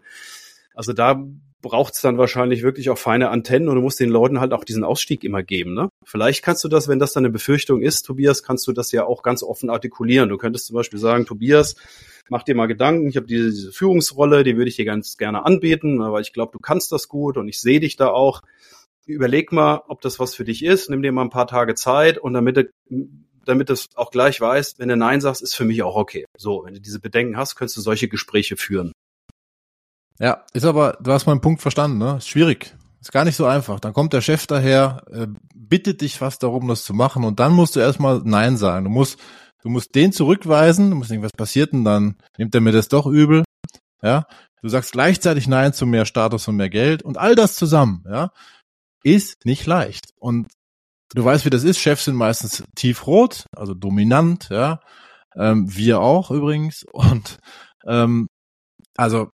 Also 0.75 0.93
da 0.93 1.23
braucht 1.63 1.95
es 1.95 2.01
dann 2.01 2.19
wahrscheinlich 2.19 2.65
wirklich 2.65 2.91
auch 2.91 2.99
feine 2.99 3.31
Antennen 3.31 3.69
und 3.69 3.77
du 3.77 3.81
musst 3.81 4.01
den 4.01 4.11
Leuten 4.11 4.41
halt 4.41 4.53
auch 4.53 4.65
diesen 4.65 4.85
Ausstieg 4.85 5.23
immer 5.23 5.43
geben. 5.45 5.75
Ne? 5.75 5.89
Vielleicht 6.05 6.45
kannst 6.45 6.63
du 6.65 6.69
das, 6.69 6.89
wenn 6.89 6.99
das 6.99 7.13
deine 7.13 7.31
Befürchtung 7.31 7.83
ist, 7.83 8.03
Tobias, 8.03 8.43
kannst 8.43 8.67
du 8.67 8.73
das 8.73 8.93
ja 8.93 9.05
auch 9.05 9.23
ganz 9.23 9.43
offen 9.43 9.71
artikulieren. 9.71 10.29
Du 10.29 10.37
könntest 10.37 10.67
zum 10.67 10.75
Beispiel 10.75 11.01
sagen, 11.01 11.27
Tobias, 11.27 11.75
mach 12.31 12.43
dir 12.43 12.55
mal 12.55 12.67
Gedanken, 12.67 13.09
ich 13.09 13.17
habe 13.17 13.27
diese, 13.27 13.51
diese 13.51 13.73
Führungsrolle, 13.73 14.45
die 14.45 14.57
würde 14.57 14.69
ich 14.69 14.77
dir 14.77 14.85
ganz 14.85 15.17
gerne 15.17 15.45
anbieten, 15.45 15.99
weil 16.01 16.23
ich 16.23 16.33
glaube, 16.33 16.53
du 16.53 16.59
kannst 16.59 16.93
das 16.93 17.09
gut 17.09 17.37
und 17.37 17.49
ich 17.49 17.61
sehe 17.61 17.81
dich 17.81 17.97
da 17.97 18.09
auch. 18.09 18.43
Überleg 19.07 19.53
mal, 19.53 19.83
ob 19.89 20.03
das 20.03 20.21
was 20.21 20.35
für 20.35 20.45
dich 20.45 20.65
ist, 20.65 20.91
nimm 20.91 21.03
dir 21.03 21.13
mal 21.13 21.23
ein 21.23 21.31
paar 21.31 21.47
Tage 21.47 21.75
Zeit 21.75 22.19
und 22.19 22.35
damit 22.35 22.57
du 22.57 22.71
damit 23.49 23.71
du 23.71 23.73
es 23.73 23.89
auch 23.95 24.11
gleich 24.11 24.41
weißt, 24.41 24.79
wenn 24.79 24.91
du 24.91 24.97
Nein 24.97 25.23
sagst, 25.23 25.41
ist 25.41 25.55
für 25.55 25.65
mich 25.65 25.83
auch 25.83 25.97
okay. 25.97 26.27
So, 26.37 26.65
wenn 26.65 26.75
du 26.75 26.81
diese 26.81 27.01
Bedenken 27.01 27.39
hast, 27.39 27.57
könntest 27.57 27.79
du 27.79 27.81
solche 27.81 28.09
Gespräche 28.09 28.59
führen. 28.59 28.93
Ja, 30.21 30.45
ist 30.53 30.65
aber, 30.65 30.99
du 31.01 31.13
hast 31.13 31.27
meinen 31.27 31.41
Punkt 31.41 31.63
verstanden, 31.63 31.99
ne? 31.99 32.17
Ist 32.19 32.29
schwierig. 32.29 32.75
Ist 33.01 33.13
gar 33.13 33.25
nicht 33.25 33.37
so 33.37 33.47
einfach. 33.47 33.81
Dann 33.81 33.95
kommt 33.95 34.13
der 34.13 34.21
Chef 34.21 34.47
daher, 34.47 35.03
äh, 35.11 35.29
bittet 35.55 36.01
dich 36.01 36.19
fast 36.19 36.43
darum, 36.43 36.69
das 36.69 36.85
zu 36.85 36.93
machen 36.93 37.25
und 37.25 37.41
dann 37.41 37.53
musst 37.53 37.77
du 37.77 37.81
erstmal 37.81 38.21
Nein 38.25 38.57
sagen. 38.57 38.85
Du 38.85 38.91
musst 38.91 39.19
Du 39.63 39.69
musst 39.69 39.95
den 39.95 40.13
zurückweisen, 40.13 40.91
du 40.91 40.97
musst 40.97 41.11
denken, 41.11 41.25
was 41.25 41.33
passiert 41.33 41.73
denn 41.73 41.85
dann? 41.85 42.17
Nimmt 42.37 42.55
er 42.55 42.61
mir 42.61 42.73
das 42.73 42.89
doch 42.89 43.07
übel? 43.07 43.45
Ja, 44.03 44.27
du 44.63 44.69
sagst 44.69 44.93
gleichzeitig 44.93 45.49
Nein 45.49 45.73
zu 45.73 45.87
mehr 45.87 46.05
Status 46.07 46.47
und 46.49 46.57
mehr 46.57 46.71
Geld 46.71 47.03
und 47.03 47.19
all 47.19 47.35
das 47.35 47.57
zusammen, 47.57 48.05
ja, 48.09 48.31
ist 49.03 49.45
nicht 49.45 49.67
leicht. 49.67 50.13
Und 50.17 50.49
du 51.15 51.25
weißt, 51.25 51.45
wie 51.45 51.51
das 51.51 51.65
ist. 51.65 51.79
Chefs 51.79 52.05
sind 52.05 52.15
meistens 52.15 52.63
tiefrot, 52.77 53.47
also 53.57 53.75
dominant, 53.75 54.49
ja. 54.51 54.81
Ähm, 55.35 55.75
wir 55.75 56.01
auch 56.01 56.31
übrigens. 56.31 56.85
Und 56.93 57.39
ähm, 57.87 58.29
also 58.97 59.31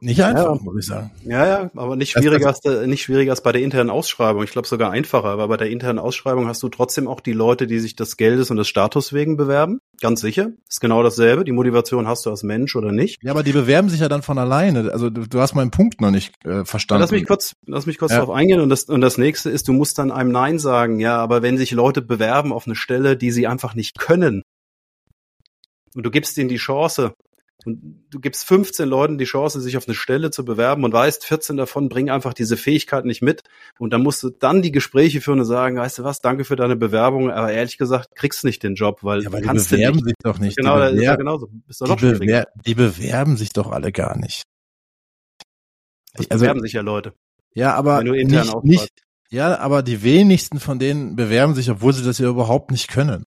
nicht 0.00 0.22
einfach, 0.22 0.56
ja. 0.56 0.62
muss 0.62 0.78
ich 0.78 0.86
sagen. 0.86 1.10
Ja, 1.24 1.46
ja, 1.46 1.70
aber 1.74 1.96
nicht 1.96 2.10
schwieriger, 2.10 2.48
als, 2.48 2.60
nicht 2.86 3.02
schwieriger 3.02 3.32
als 3.32 3.42
bei 3.42 3.52
der 3.52 3.62
internen 3.62 3.88
Ausschreibung. 3.88 4.44
Ich 4.44 4.50
glaube 4.50 4.68
sogar 4.68 4.90
einfacher, 4.90 5.28
aber 5.28 5.48
bei 5.48 5.56
der 5.56 5.70
internen 5.70 5.98
Ausschreibung 5.98 6.48
hast 6.48 6.62
du 6.62 6.68
trotzdem 6.68 7.08
auch 7.08 7.20
die 7.20 7.32
Leute, 7.32 7.66
die 7.66 7.78
sich 7.78 7.96
des 7.96 8.18
Geldes 8.18 8.50
und 8.50 8.58
des 8.58 8.68
Status 8.68 9.14
wegen 9.14 9.38
bewerben. 9.38 9.80
Ganz 10.02 10.20
sicher. 10.20 10.50
Ist 10.68 10.82
genau 10.82 11.02
dasselbe. 11.02 11.44
Die 11.44 11.52
Motivation 11.52 12.06
hast 12.06 12.26
du 12.26 12.30
als 12.30 12.42
Mensch 12.42 12.76
oder 12.76 12.92
nicht. 12.92 13.22
Ja, 13.22 13.30
aber 13.30 13.42
die 13.42 13.52
bewerben 13.52 13.88
sich 13.88 14.00
ja 14.00 14.10
dann 14.10 14.20
von 14.20 14.36
alleine. 14.36 14.92
Also 14.92 15.08
du, 15.08 15.26
du 15.26 15.40
hast 15.40 15.54
meinen 15.54 15.70
Punkt 15.70 16.02
noch 16.02 16.10
nicht 16.10 16.34
äh, 16.44 16.66
verstanden. 16.66 17.00
lass 17.00 17.10
mich 17.10 17.24
kurz, 17.24 17.54
lass 17.66 17.86
mich 17.86 17.96
kurz 17.96 18.12
ja. 18.12 18.18
darauf 18.18 18.34
eingehen. 18.34 18.60
Und 18.60 18.68
das, 18.68 18.84
und 18.84 19.00
das 19.00 19.16
nächste 19.16 19.48
ist, 19.48 19.66
du 19.66 19.72
musst 19.72 19.98
dann 19.98 20.10
einem 20.10 20.30
Nein 20.30 20.58
sagen. 20.58 21.00
Ja, 21.00 21.16
aber 21.16 21.40
wenn 21.40 21.56
sich 21.56 21.70
Leute 21.70 22.02
bewerben 22.02 22.52
auf 22.52 22.66
eine 22.66 22.76
Stelle, 22.76 23.16
die 23.16 23.30
sie 23.30 23.46
einfach 23.46 23.74
nicht 23.74 23.98
können, 23.98 24.42
und 25.94 26.02
du 26.02 26.10
gibst 26.10 26.36
ihnen 26.36 26.50
die 26.50 26.56
Chance, 26.56 27.14
und 27.66 28.04
du 28.10 28.20
gibst 28.20 28.44
15 28.44 28.88
Leuten 28.88 29.18
die 29.18 29.24
Chance, 29.24 29.60
sich 29.60 29.76
auf 29.76 29.88
eine 29.88 29.96
Stelle 29.96 30.30
zu 30.30 30.44
bewerben 30.44 30.84
und 30.84 30.92
weißt, 30.92 31.24
14 31.26 31.56
davon 31.56 31.88
bringen 31.88 32.10
einfach 32.10 32.32
diese 32.32 32.56
Fähigkeit 32.56 33.04
nicht 33.04 33.22
mit. 33.22 33.42
Und 33.80 33.92
dann 33.92 34.04
musst 34.04 34.22
du 34.22 34.30
dann 34.30 34.62
die 34.62 34.70
Gespräche 34.70 35.20
führen 35.20 35.40
und 35.40 35.46
sagen, 35.46 35.76
weißt 35.76 35.98
du 35.98 36.04
was, 36.04 36.20
danke 36.20 36.44
für 36.44 36.54
deine 36.54 36.76
Bewerbung, 36.76 37.30
aber 37.30 37.52
ehrlich 37.52 37.76
gesagt, 37.76 38.14
kriegst 38.14 38.44
nicht 38.44 38.62
den 38.62 38.76
Job, 38.76 39.02
weil, 39.02 39.24
ja, 39.24 39.32
weil 39.32 39.42
kannst 39.42 39.72
die 39.72 39.76
bewerben 39.76 40.02
sich 40.04 40.14
doch 40.22 40.38
nicht. 40.38 40.56
Genau, 40.56 40.78
das 40.78 40.92
ist 40.92 41.02
ja 41.02 41.16
genauso. 41.16 41.48
Die, 41.48 41.96
bewer 41.96 42.46
die 42.64 42.74
bewerben 42.74 43.36
sich 43.36 43.50
doch 43.50 43.72
alle 43.72 43.90
gar 43.90 44.16
nicht. 44.16 44.44
Es 46.14 46.30
also, 46.30 46.44
bewerben 46.44 46.62
sich 46.62 46.72
ja 46.72 46.82
Leute. 46.82 47.14
Ja, 47.52 47.74
aber 47.74 48.04
nicht, 48.04 48.54
nicht, 48.62 48.92
ja, 49.28 49.58
aber 49.58 49.82
die 49.82 50.04
wenigsten 50.04 50.60
von 50.60 50.78
denen 50.78 51.16
bewerben 51.16 51.54
sich, 51.54 51.68
obwohl 51.68 51.92
sie 51.92 52.04
das 52.04 52.18
ja 52.18 52.28
überhaupt 52.28 52.70
nicht 52.70 52.88
können. 52.88 53.24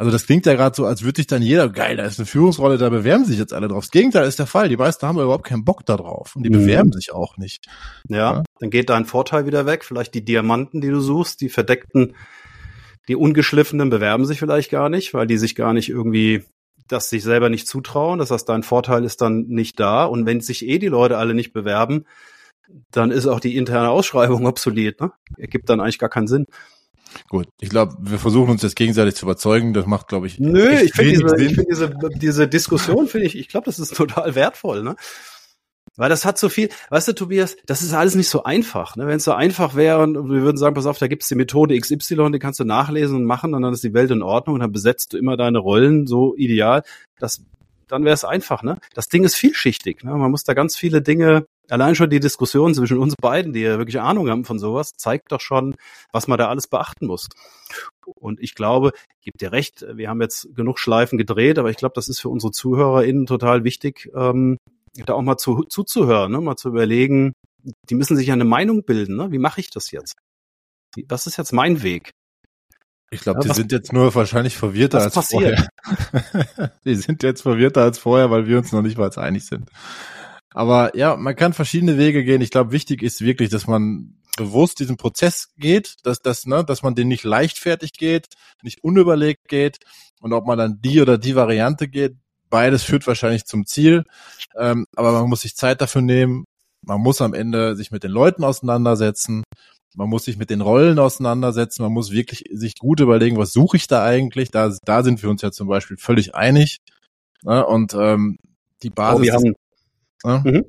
Also 0.00 0.10
das 0.10 0.24
klingt 0.24 0.46
ja 0.46 0.54
gerade 0.54 0.74
so, 0.74 0.86
als 0.86 1.02
würde 1.02 1.18
sich 1.18 1.26
dann 1.26 1.42
jeder, 1.42 1.68
geil, 1.68 1.98
da 1.98 2.04
ist 2.04 2.18
eine 2.18 2.24
Führungsrolle, 2.24 2.78
da 2.78 2.88
bewerben 2.88 3.26
sich 3.26 3.38
jetzt 3.38 3.52
alle 3.52 3.68
drauf. 3.68 3.84
Das 3.84 3.90
Gegenteil 3.90 4.26
ist 4.26 4.38
der 4.38 4.46
Fall. 4.46 4.70
Die 4.70 4.78
meisten 4.78 5.06
haben 5.06 5.20
überhaupt 5.20 5.44
keinen 5.44 5.66
Bock 5.66 5.84
da 5.84 5.98
drauf 5.98 6.34
und 6.34 6.42
die 6.42 6.48
mhm. 6.48 6.54
bewerben 6.54 6.90
sich 6.90 7.12
auch 7.12 7.36
nicht. 7.36 7.66
Ja, 8.08 8.16
ja, 8.16 8.42
dann 8.60 8.70
geht 8.70 8.88
dein 8.88 9.04
Vorteil 9.04 9.44
wieder 9.44 9.66
weg. 9.66 9.84
Vielleicht 9.84 10.14
die 10.14 10.24
Diamanten, 10.24 10.80
die 10.80 10.88
du 10.88 11.00
suchst, 11.00 11.42
die 11.42 11.50
verdeckten, 11.50 12.14
die 13.08 13.14
ungeschliffenen 13.14 13.90
bewerben 13.90 14.24
sich 14.24 14.38
vielleicht 14.38 14.70
gar 14.70 14.88
nicht, 14.88 15.12
weil 15.12 15.26
die 15.26 15.36
sich 15.36 15.54
gar 15.54 15.74
nicht 15.74 15.90
irgendwie 15.90 16.44
das 16.88 17.10
sich 17.10 17.22
selber 17.22 17.50
nicht 17.50 17.68
zutrauen. 17.68 18.20
Das 18.20 18.30
heißt, 18.30 18.48
dein 18.48 18.62
Vorteil 18.62 19.04
ist 19.04 19.20
dann 19.20 19.48
nicht 19.48 19.78
da. 19.78 20.06
Und 20.06 20.24
wenn 20.24 20.40
sich 20.40 20.66
eh 20.66 20.78
die 20.78 20.88
Leute 20.88 21.18
alle 21.18 21.34
nicht 21.34 21.52
bewerben, 21.52 22.06
dann 22.90 23.10
ist 23.10 23.26
auch 23.26 23.38
die 23.38 23.54
interne 23.54 23.90
Ausschreibung 23.90 24.46
obsolet. 24.46 24.98
Ne? 24.98 25.12
Ergibt 25.36 25.68
dann 25.68 25.78
eigentlich 25.78 25.98
gar 25.98 26.08
keinen 26.08 26.26
Sinn. 26.26 26.46
Gut, 27.28 27.48
ich 27.60 27.70
glaube, 27.70 27.96
wir 28.00 28.18
versuchen 28.18 28.50
uns 28.50 28.62
jetzt 28.62 28.76
gegenseitig 28.76 29.14
zu 29.14 29.26
überzeugen. 29.26 29.72
Das 29.72 29.86
macht, 29.86 30.08
glaube 30.08 30.26
ich. 30.26 30.38
Nö, 30.38 30.70
ich 30.70 30.92
finde 30.92 31.12
diese, 31.12 31.36
find 31.36 31.66
diese, 31.70 31.94
diese 32.16 32.48
Diskussion, 32.48 33.08
finde 33.08 33.26
ich, 33.26 33.38
ich 33.38 33.48
glaube, 33.48 33.66
das 33.66 33.78
ist 33.78 33.94
total 33.96 34.34
wertvoll. 34.34 34.82
Ne? 34.82 34.96
Weil 35.96 36.08
das 36.08 36.24
hat 36.24 36.38
so 36.38 36.48
viel, 36.48 36.70
weißt 36.90 37.08
du, 37.08 37.12
Tobias, 37.14 37.56
das 37.66 37.82
ist 37.82 37.92
alles 37.92 38.14
nicht 38.14 38.28
so 38.28 38.44
einfach. 38.44 38.96
Ne? 38.96 39.06
Wenn 39.06 39.16
es 39.16 39.24
so 39.24 39.32
einfach 39.32 39.74
wäre 39.74 40.02
und 40.02 40.14
wir 40.30 40.42
würden 40.42 40.56
sagen, 40.56 40.74
pass 40.74 40.86
auf, 40.86 40.98
da 40.98 41.08
gibt 41.08 41.22
es 41.22 41.28
die 41.28 41.34
Methode 41.34 41.78
XY, 41.78 42.30
die 42.32 42.38
kannst 42.38 42.60
du 42.60 42.64
nachlesen 42.64 43.16
und 43.16 43.24
machen 43.24 43.54
und 43.54 43.62
dann 43.62 43.72
ist 43.72 43.84
die 43.84 43.92
Welt 43.92 44.10
in 44.10 44.22
Ordnung 44.22 44.54
und 44.54 44.60
dann 44.60 44.72
besetzt 44.72 45.12
du 45.12 45.18
immer 45.18 45.36
deine 45.36 45.58
Rollen 45.58 46.06
so 46.06 46.34
ideal. 46.36 46.84
Das, 47.18 47.42
dann 47.88 48.04
wäre 48.04 48.14
es 48.14 48.24
einfach. 48.24 48.62
Ne? 48.62 48.78
Das 48.94 49.08
Ding 49.08 49.24
ist 49.24 49.34
vielschichtig. 49.34 50.04
Ne? 50.04 50.14
Man 50.14 50.30
muss 50.30 50.44
da 50.44 50.54
ganz 50.54 50.76
viele 50.76 51.02
Dinge, 51.02 51.44
allein 51.70 51.94
schon 51.94 52.10
die 52.10 52.20
Diskussion 52.20 52.74
zwischen 52.74 52.98
uns 52.98 53.14
beiden, 53.16 53.52
die 53.52 53.60
ja 53.60 53.78
wirklich 53.78 54.00
Ahnung 54.00 54.28
haben 54.28 54.44
von 54.44 54.58
sowas, 54.58 54.92
zeigt 54.96 55.32
doch 55.32 55.40
schon, 55.40 55.74
was 56.12 56.28
man 56.28 56.38
da 56.38 56.48
alles 56.48 56.66
beachten 56.66 57.06
muss. 57.06 57.28
Und 58.16 58.40
ich 58.40 58.54
glaube, 58.54 58.92
ich 59.18 59.24
gebe 59.26 59.38
dir 59.38 59.52
recht, 59.52 59.84
wir 59.92 60.08
haben 60.08 60.20
jetzt 60.20 60.54
genug 60.54 60.78
Schleifen 60.78 61.18
gedreht, 61.18 61.58
aber 61.58 61.70
ich 61.70 61.76
glaube, 61.76 61.94
das 61.94 62.08
ist 62.08 62.20
für 62.20 62.28
unsere 62.28 62.52
ZuhörerInnen 62.52 63.26
total 63.26 63.64
wichtig, 63.64 64.10
ähm, 64.14 64.58
da 64.94 65.14
auch 65.14 65.22
mal 65.22 65.36
zu, 65.36 65.64
zuzuhören, 65.64 66.32
ne? 66.32 66.40
mal 66.40 66.56
zu 66.56 66.68
überlegen, 66.68 67.32
die 67.88 67.94
müssen 67.94 68.16
sich 68.16 68.28
ja 68.28 68.34
eine 68.34 68.44
Meinung 68.44 68.84
bilden, 68.84 69.16
ne? 69.16 69.30
wie 69.30 69.38
mache 69.38 69.60
ich 69.60 69.70
das 69.70 69.90
jetzt? 69.90 70.16
Was 71.08 71.26
ist 71.26 71.36
jetzt 71.36 71.52
mein 71.52 71.82
Weg? 71.82 72.10
Ich 73.12 73.20
glaube, 73.20 73.40
ja, 73.40 73.48
die 73.48 73.54
sind 73.54 73.72
jetzt 73.72 73.92
nur 73.92 74.14
wahrscheinlich 74.14 74.56
verwirrter 74.56 75.00
als 75.00 75.14
passiert? 75.14 75.70
vorher. 75.82 76.72
die 76.84 76.94
sind 76.94 77.22
jetzt 77.24 77.42
verwirrter 77.42 77.82
als 77.82 77.98
vorher, 77.98 78.30
weil 78.30 78.46
wir 78.46 78.58
uns 78.58 78.70
noch 78.72 78.82
nicht 78.82 78.98
mal 78.98 79.10
einig 79.18 79.46
sind. 79.46 79.68
Aber 80.52 80.96
ja, 80.96 81.16
man 81.16 81.36
kann 81.36 81.52
verschiedene 81.52 81.96
Wege 81.96 82.24
gehen. 82.24 82.40
Ich 82.40 82.50
glaube, 82.50 82.72
wichtig 82.72 83.02
ist 83.02 83.20
wirklich, 83.20 83.50
dass 83.50 83.66
man 83.66 84.16
bewusst 84.36 84.80
diesen 84.80 84.96
Prozess 84.96 85.48
geht, 85.56 85.96
dass, 86.04 86.22
dass, 86.22 86.46
ne, 86.46 86.64
dass 86.64 86.82
man 86.82 86.94
den 86.94 87.08
nicht 87.08 87.24
leichtfertig 87.24 87.92
geht, 87.92 88.26
nicht 88.62 88.82
unüberlegt 88.82 89.48
geht 89.48 89.78
und 90.20 90.32
ob 90.32 90.46
man 90.46 90.58
dann 90.58 90.80
die 90.80 91.00
oder 91.00 91.18
die 91.18 91.36
Variante 91.36 91.88
geht, 91.88 92.16
beides 92.48 92.82
führt 92.82 93.06
wahrscheinlich 93.06 93.44
zum 93.44 93.66
Ziel, 93.66 94.04
ähm, 94.56 94.86
aber 94.96 95.12
man 95.12 95.28
muss 95.28 95.42
sich 95.42 95.56
Zeit 95.56 95.80
dafür 95.80 96.02
nehmen. 96.02 96.44
Man 96.82 97.00
muss 97.00 97.20
am 97.20 97.34
Ende 97.34 97.76
sich 97.76 97.90
mit 97.90 98.02
den 98.02 98.10
Leuten 98.10 98.42
auseinandersetzen. 98.42 99.44
Man 99.94 100.08
muss 100.08 100.24
sich 100.24 100.38
mit 100.38 100.50
den 100.50 100.62
Rollen 100.62 100.98
auseinandersetzen. 100.98 101.82
Man 101.82 101.92
muss 101.92 102.10
wirklich 102.10 102.44
sich 102.52 102.76
gut 102.78 103.00
überlegen, 103.00 103.36
was 103.36 103.52
suche 103.52 103.76
ich 103.76 103.86
da 103.86 104.02
eigentlich. 104.02 104.50
Da, 104.50 104.72
da 104.84 105.02
sind 105.02 105.22
wir 105.22 105.28
uns 105.28 105.42
ja 105.42 105.50
zum 105.50 105.68
Beispiel 105.68 105.98
völlig 105.98 106.34
einig. 106.34 106.78
Ne? 107.42 107.66
Und 107.66 107.92
ähm, 107.94 108.38
die 108.82 108.88
Basis. 108.88 109.20
Oh, 109.20 109.22
wir 109.22 109.34
haben, 109.34 109.54
ne? 110.24 110.42
mhm. 110.44 110.64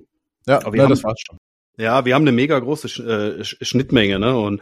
Ja, 0.47 0.57
aber 0.57 0.73
wir 0.73 0.77
ne, 0.77 0.83
haben, 0.83 0.89
das 0.89 1.03
war's 1.03 1.19
schon. 1.25 1.37
Ja, 1.77 2.05
wir 2.05 2.15
haben 2.15 2.23
eine 2.23 2.31
mega 2.31 2.57
große 2.59 2.87
äh, 3.03 3.43
Schnittmenge, 3.43 4.19
ne? 4.19 4.37
Und 4.37 4.61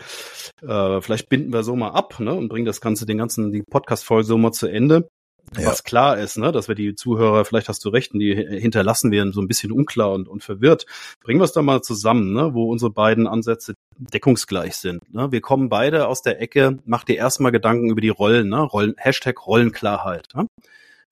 äh, 0.61 1.01
vielleicht 1.01 1.29
binden 1.29 1.51
wir 1.51 1.63
so 1.63 1.75
mal 1.75 1.89
ab, 1.89 2.19
ne? 2.19 2.33
Und 2.33 2.49
bringen 2.49 2.65
das 2.65 2.81
Ganze, 2.81 3.05
den 3.05 3.17
ganzen, 3.17 3.51
die 3.51 3.63
Podcast-Folge 3.63 4.25
so 4.25 4.37
mal 4.37 4.51
zu 4.51 4.67
Ende. 4.67 5.09
Ja. 5.57 5.67
Was 5.67 5.83
klar 5.83 6.17
ist, 6.17 6.37
ne, 6.37 6.51
dass 6.51 6.67
wir 6.67 6.75
die 6.75 6.93
Zuhörer, 6.93 7.43
vielleicht 7.43 7.69
hast 7.69 7.83
du 7.83 7.89
recht, 7.89 8.13
die 8.13 8.35
hinterlassen 8.35 9.11
werden 9.11 9.33
so 9.33 9.41
ein 9.41 9.47
bisschen 9.47 9.71
unklar 9.71 10.11
und, 10.11 10.27
und 10.27 10.43
verwirrt. 10.43 10.85
Bringen 11.23 11.39
wir 11.39 11.45
es 11.45 11.53
doch 11.53 11.63
mal 11.63 11.81
zusammen, 11.81 12.33
ne, 12.33 12.53
wo 12.53 12.69
unsere 12.69 12.91
beiden 12.91 13.25
Ansätze 13.25 13.73
deckungsgleich 13.97 14.75
sind. 14.75 15.11
Ne? 15.11 15.31
Wir 15.31 15.41
kommen 15.41 15.69
beide 15.69 16.07
aus 16.07 16.21
der 16.21 16.39
Ecke, 16.39 16.77
mach 16.85 17.03
dir 17.03 17.15
erstmal 17.15 17.51
Gedanken 17.51 17.89
über 17.89 18.01
die 18.01 18.09
Rollen, 18.09 18.49
ne? 18.49 18.61
Rollen, 18.61 18.93
Hashtag 18.97 19.45
Rollenklarheit. 19.47 20.27
Ne? 20.35 20.45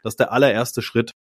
Das 0.04 0.14
ist 0.14 0.20
der 0.20 0.32
allererste 0.32 0.82
Schritt. 0.84 1.14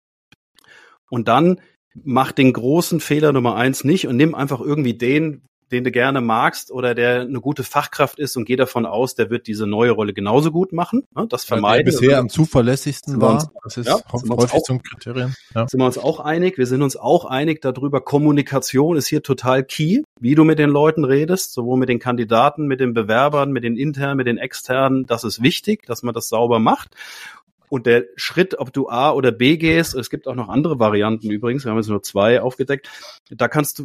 Und 1.08 1.28
dann 1.28 1.60
mach 2.02 2.32
den 2.32 2.52
großen 2.52 3.00
Fehler 3.00 3.32
Nummer 3.32 3.56
eins 3.56 3.84
nicht 3.84 4.06
und 4.08 4.16
nimm 4.16 4.34
einfach 4.34 4.60
irgendwie 4.60 4.94
den, 4.94 5.42
den 5.70 5.84
du 5.84 5.90
gerne 5.90 6.20
magst 6.20 6.70
oder 6.70 6.94
der 6.94 7.22
eine 7.22 7.40
gute 7.40 7.64
Fachkraft 7.64 8.18
ist 8.18 8.36
und 8.36 8.44
geh 8.44 8.56
davon 8.56 8.86
aus, 8.86 9.14
der 9.14 9.30
wird 9.30 9.46
diese 9.46 9.66
neue 9.66 9.90
Rolle 9.90 10.12
genauso 10.12 10.50
gut 10.50 10.72
machen. 10.72 11.02
Ne? 11.16 11.26
Das 11.28 11.44
vermeiden. 11.44 11.84
Der 11.84 11.92
bisher 11.92 12.18
am 12.18 12.28
zuverlässigsten 12.28 13.20
war. 13.20 13.34
Uns, 13.34 13.48
das 13.64 13.76
ist 13.78 13.88
ja, 13.88 13.98
häufig 14.12 14.62
ein 14.68 14.82
Kriterium. 14.82 15.34
Ja. 15.54 15.66
Sind 15.66 15.80
wir 15.80 15.86
uns 15.86 15.98
auch 15.98 16.20
einig? 16.20 16.58
Wir 16.58 16.66
sind 16.66 16.82
uns 16.82 16.96
auch 16.96 17.24
einig 17.24 17.60
darüber, 17.60 18.00
Kommunikation 18.00 18.96
ist 18.96 19.06
hier 19.06 19.22
total 19.22 19.64
key, 19.64 20.02
wie 20.20 20.34
du 20.34 20.44
mit 20.44 20.58
den 20.58 20.70
Leuten 20.70 21.04
redest, 21.04 21.52
sowohl 21.52 21.78
mit 21.78 21.88
den 21.88 21.98
Kandidaten, 21.98 22.66
mit 22.66 22.80
den 22.80 22.94
Bewerbern, 22.94 23.50
mit 23.50 23.64
den 23.64 23.76
internen, 23.76 24.16
mit 24.16 24.26
den 24.26 24.38
externen. 24.38 25.06
Das 25.06 25.24
ist 25.24 25.42
wichtig, 25.42 25.86
dass 25.86 26.02
man 26.02 26.14
das 26.14 26.28
sauber 26.28 26.58
macht. 26.58 26.90
Und 27.74 27.86
der 27.86 28.04
Schritt, 28.14 28.56
ob 28.60 28.72
du 28.72 28.88
A 28.88 29.10
oder 29.10 29.32
B 29.32 29.56
gehst, 29.56 29.96
es 29.96 30.10
gibt 30.10 30.28
auch 30.28 30.36
noch 30.36 30.48
andere 30.48 30.78
Varianten 30.78 31.28
übrigens, 31.28 31.64
wir 31.64 31.72
haben 31.72 31.78
jetzt 31.78 31.88
nur 31.88 32.04
zwei 32.04 32.40
aufgedeckt, 32.40 32.88
da 33.30 33.48
kannst 33.48 33.80
du 33.80 33.84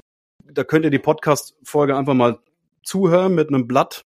da 0.52 0.64
könnt 0.64 0.86
ihr 0.86 0.92
die 0.92 1.00
Podcast-Folge 1.00 1.98
einfach 1.98 2.14
mal 2.14 2.38
zuhören 2.84 3.34
mit 3.34 3.50
einem 3.50 3.68
Blatt 3.68 4.06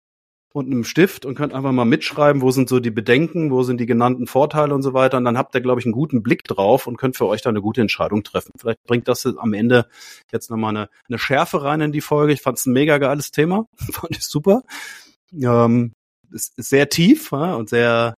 und 0.52 0.66
einem 0.66 0.84
Stift 0.84 1.24
und 1.24 1.34
könnt 1.34 1.52
einfach 1.52 1.72
mal 1.72 1.84
mitschreiben, 1.84 2.42
wo 2.42 2.52
sind 2.52 2.68
so 2.68 2.78
die 2.78 2.92
Bedenken, 2.92 3.50
wo 3.50 3.64
sind 3.64 3.80
die 3.80 3.86
genannten 3.86 4.28
Vorteile 4.28 4.72
und 4.72 4.82
so 4.82 4.92
weiter. 4.92 5.16
Und 5.16 5.24
dann 5.24 5.36
habt 5.36 5.54
ihr, 5.54 5.62
glaube 5.62 5.80
ich, 5.80 5.86
einen 5.86 5.94
guten 5.94 6.22
Blick 6.22 6.44
drauf 6.44 6.86
und 6.86 6.96
könnt 6.96 7.16
für 7.16 7.26
euch 7.26 7.42
da 7.42 7.50
eine 7.50 7.62
gute 7.62 7.80
Entscheidung 7.80 8.22
treffen. 8.22 8.52
Vielleicht 8.56 8.84
bringt 8.84 9.08
das 9.08 9.26
am 9.26 9.52
Ende 9.52 9.88
jetzt 10.30 10.48
nochmal 10.48 10.76
eine, 10.76 10.88
eine 11.08 11.18
Schärfe 11.18 11.64
rein 11.64 11.80
in 11.80 11.92
die 11.92 12.02
Folge. 12.02 12.32
Ich 12.32 12.42
fand 12.42 12.58
es 12.58 12.66
ein 12.66 12.72
mega 12.72 12.98
geiles 12.98 13.32
Thema. 13.32 13.66
fand 13.92 14.16
ich 14.16 14.24
super. 14.24 14.62
Ähm, 15.32 15.92
ist, 16.30 16.54
sehr 16.56 16.88
tief 16.88 17.32
ja, 17.32 17.54
und 17.54 17.68
sehr 17.68 18.14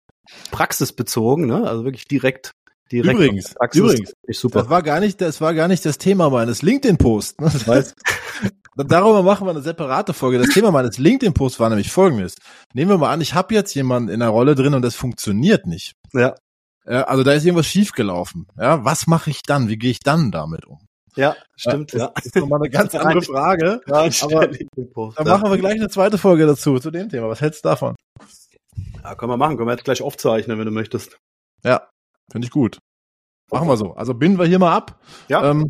praxisbezogen, 0.52 1.46
ne? 1.46 1.68
also 1.68 1.84
wirklich 1.84 2.08
direkt 2.08 2.54
direkt 2.92 3.20
übrigens, 3.20 3.56
übrigens, 3.74 4.14
super. 4.32 4.60
Das 4.60 4.70
war 4.70 4.84
gar 4.84 5.00
nicht, 5.00 5.20
das 5.20 5.42
war 5.42 5.54
gar 5.54 5.68
nicht 5.68 5.86
das 5.86 5.98
Thema 5.98 6.30
meines 6.30 6.62
LinkedIn-Posts. 6.62 7.40
Ne? 7.40 7.50
Das 7.52 7.68
heißt, 7.68 7.96
darüber 8.76 9.24
machen 9.24 9.48
wir 9.48 9.52
eine 9.52 9.62
separate 9.62 10.14
Folge. 10.14 10.38
Das 10.38 10.50
Thema 10.50 10.72
meines 10.72 10.98
LinkedIn-Posts 10.98 11.60
war 11.60 11.70
nämlich 11.70 11.92
folgendes. 11.92 12.36
Nehmen 12.74 12.92
wir 12.92 12.98
mal 12.98 13.12
an, 13.12 13.22
ich 13.22 13.34
habe 13.34 13.54
jetzt 13.54 13.74
jemanden 13.74 14.10
in 14.10 14.20
der 14.20 14.30
Rolle 14.30 14.56
drin 14.56 14.74
und 14.74 14.84
das 14.84 14.96
funktioniert 14.96 15.66
nicht. 15.66 15.94
Ja. 16.14 16.36
ja 16.86 17.04
also 17.04 17.24
da 17.24 17.34
ist 17.34 17.46
irgendwas 17.46 17.68
schiefgelaufen. 17.68 18.48
Ja, 18.58 18.86
was 18.86 19.08
mache 19.08 19.30
ich 19.30 19.42
dann? 19.42 19.70
Wie 19.70 19.78
gehe 19.78 19.92
ich 19.92 20.00
dann 20.00 20.32
damit 20.32 20.66
um? 20.66 20.80
Ja, 21.16 21.36
stimmt. 21.56 21.94
Ja, 21.94 22.12
das 22.16 22.26
ist 22.26 22.36
nochmal 22.36 22.60
eine 22.60 22.70
ganz 22.70 22.96
andere 22.96 23.22
Frage. 23.22 23.82
Ja, 23.88 24.10
aber 24.22 24.48
da 25.16 25.24
machen 25.38 25.52
wir 25.52 25.58
gleich 25.58 25.76
eine 25.76 25.90
zweite 25.90 26.18
Folge 26.18 26.46
dazu, 26.46 26.80
zu 26.80 26.92
dem 26.92 27.10
Thema. 27.10 27.30
Was 27.30 27.42
hältst 27.42 27.64
du 27.64 27.70
davon? 27.70 27.96
Ja, 29.04 29.16
können 29.16 29.32
wir 29.32 29.38
machen. 29.38 29.58
Können 29.58 29.68
wir 29.68 29.74
jetzt 29.74 29.86
gleich 29.86 30.02
aufzeichnen, 30.02 30.58
wenn 30.58 30.66
du 30.66 30.72
möchtest. 30.72 31.18
Ja, 31.64 31.88
Finde 32.32 32.46
ich 32.46 32.52
gut. 32.52 32.80
Machen 33.52 33.68
wir 33.68 33.78
so. 33.78 33.94
Also 33.94 34.14
binden 34.14 34.40
wir 34.40 34.46
hier 34.46 34.60
mal 34.60 34.76
ab. 34.76 35.00
Ja. 35.28 35.52
Ähm, 35.52 35.68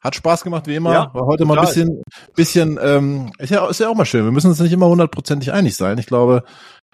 hat 0.00 0.14
Spaß 0.14 0.44
gemacht 0.44 0.66
wie 0.66 0.76
immer. 0.76 0.92
Ja, 0.92 1.14
War 1.14 1.26
heute 1.26 1.42
total. 1.42 1.56
mal 1.56 1.58
ein 1.58 1.66
bisschen, 1.66 2.02
bisschen, 2.36 2.78
ähm, 2.80 3.32
ist 3.38 3.50
ja, 3.50 3.66
ist 3.68 3.80
ja 3.80 3.88
auch 3.88 3.96
mal 3.96 4.04
schön. 4.04 4.24
Wir 4.24 4.30
müssen 4.30 4.48
uns 4.48 4.60
nicht 4.60 4.72
immer 4.72 4.86
hundertprozentig 4.86 5.52
einig 5.52 5.76
sein. 5.76 5.98
Ich 5.98 6.06
glaube, 6.06 6.44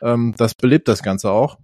ähm, 0.00 0.34
das 0.38 0.54
belebt 0.54 0.88
das 0.88 1.02
Ganze 1.02 1.30
auch. 1.30 1.58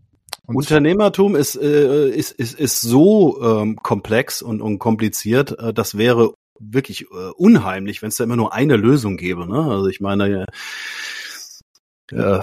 Und 0.46 0.56
Unternehmertum 0.56 1.36
ist, 1.36 1.56
äh, 1.56 2.10
ist, 2.10 2.32
ist, 2.32 2.58
ist 2.58 2.80
so 2.82 3.40
ähm, 3.42 3.76
komplex 3.76 4.42
und, 4.42 4.60
und 4.60 4.78
kompliziert, 4.78 5.58
äh, 5.58 5.72
das 5.72 5.96
wäre 5.96 6.34
wirklich 6.58 7.02
äh, 7.10 7.30
unheimlich, 7.36 8.02
wenn 8.02 8.08
es 8.08 8.16
da 8.16 8.24
immer 8.24 8.36
nur 8.36 8.52
eine 8.52 8.76
Lösung 8.76 9.16
gäbe. 9.16 9.46
Ne? 9.46 9.62
Also 9.70 9.86
ich 9.86 10.00
meine, 10.00 10.44
äh, 12.10 12.40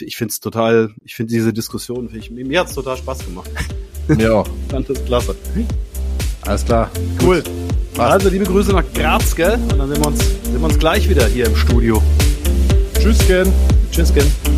ich 0.00 0.16
finde 0.16 0.32
es 0.32 0.40
total, 0.40 0.94
ich 1.04 1.14
finde 1.14 1.32
diese 1.32 1.52
Diskussion, 1.52 2.10
ich, 2.14 2.30
mir 2.30 2.60
hat 2.60 2.68
es 2.68 2.74
total 2.74 2.96
Spaß 2.96 3.24
gemacht. 3.24 3.50
Mir 4.08 4.36
auch. 4.36 4.46
Fand 4.68 4.90
das 4.90 5.02
klasse. 5.04 5.34
Alles 6.42 6.64
klar. 6.64 6.90
Cool. 7.22 7.42
Passt. 7.94 8.12
Also 8.12 8.28
liebe 8.28 8.44
Grüße 8.44 8.72
nach 8.72 8.84
Graz, 8.92 9.34
gell? 9.34 9.54
Und 9.54 9.78
dann 9.78 9.88
sehen 9.88 10.02
wir 10.02 10.08
uns, 10.08 10.18
sehen 10.18 10.58
wir 10.58 10.64
uns 10.64 10.78
gleich 10.78 11.08
wieder 11.08 11.26
hier 11.26 11.46
im 11.46 11.56
Studio. 11.56 12.02
Tschüss, 12.98 13.18
Tschüssken. 13.90 14.53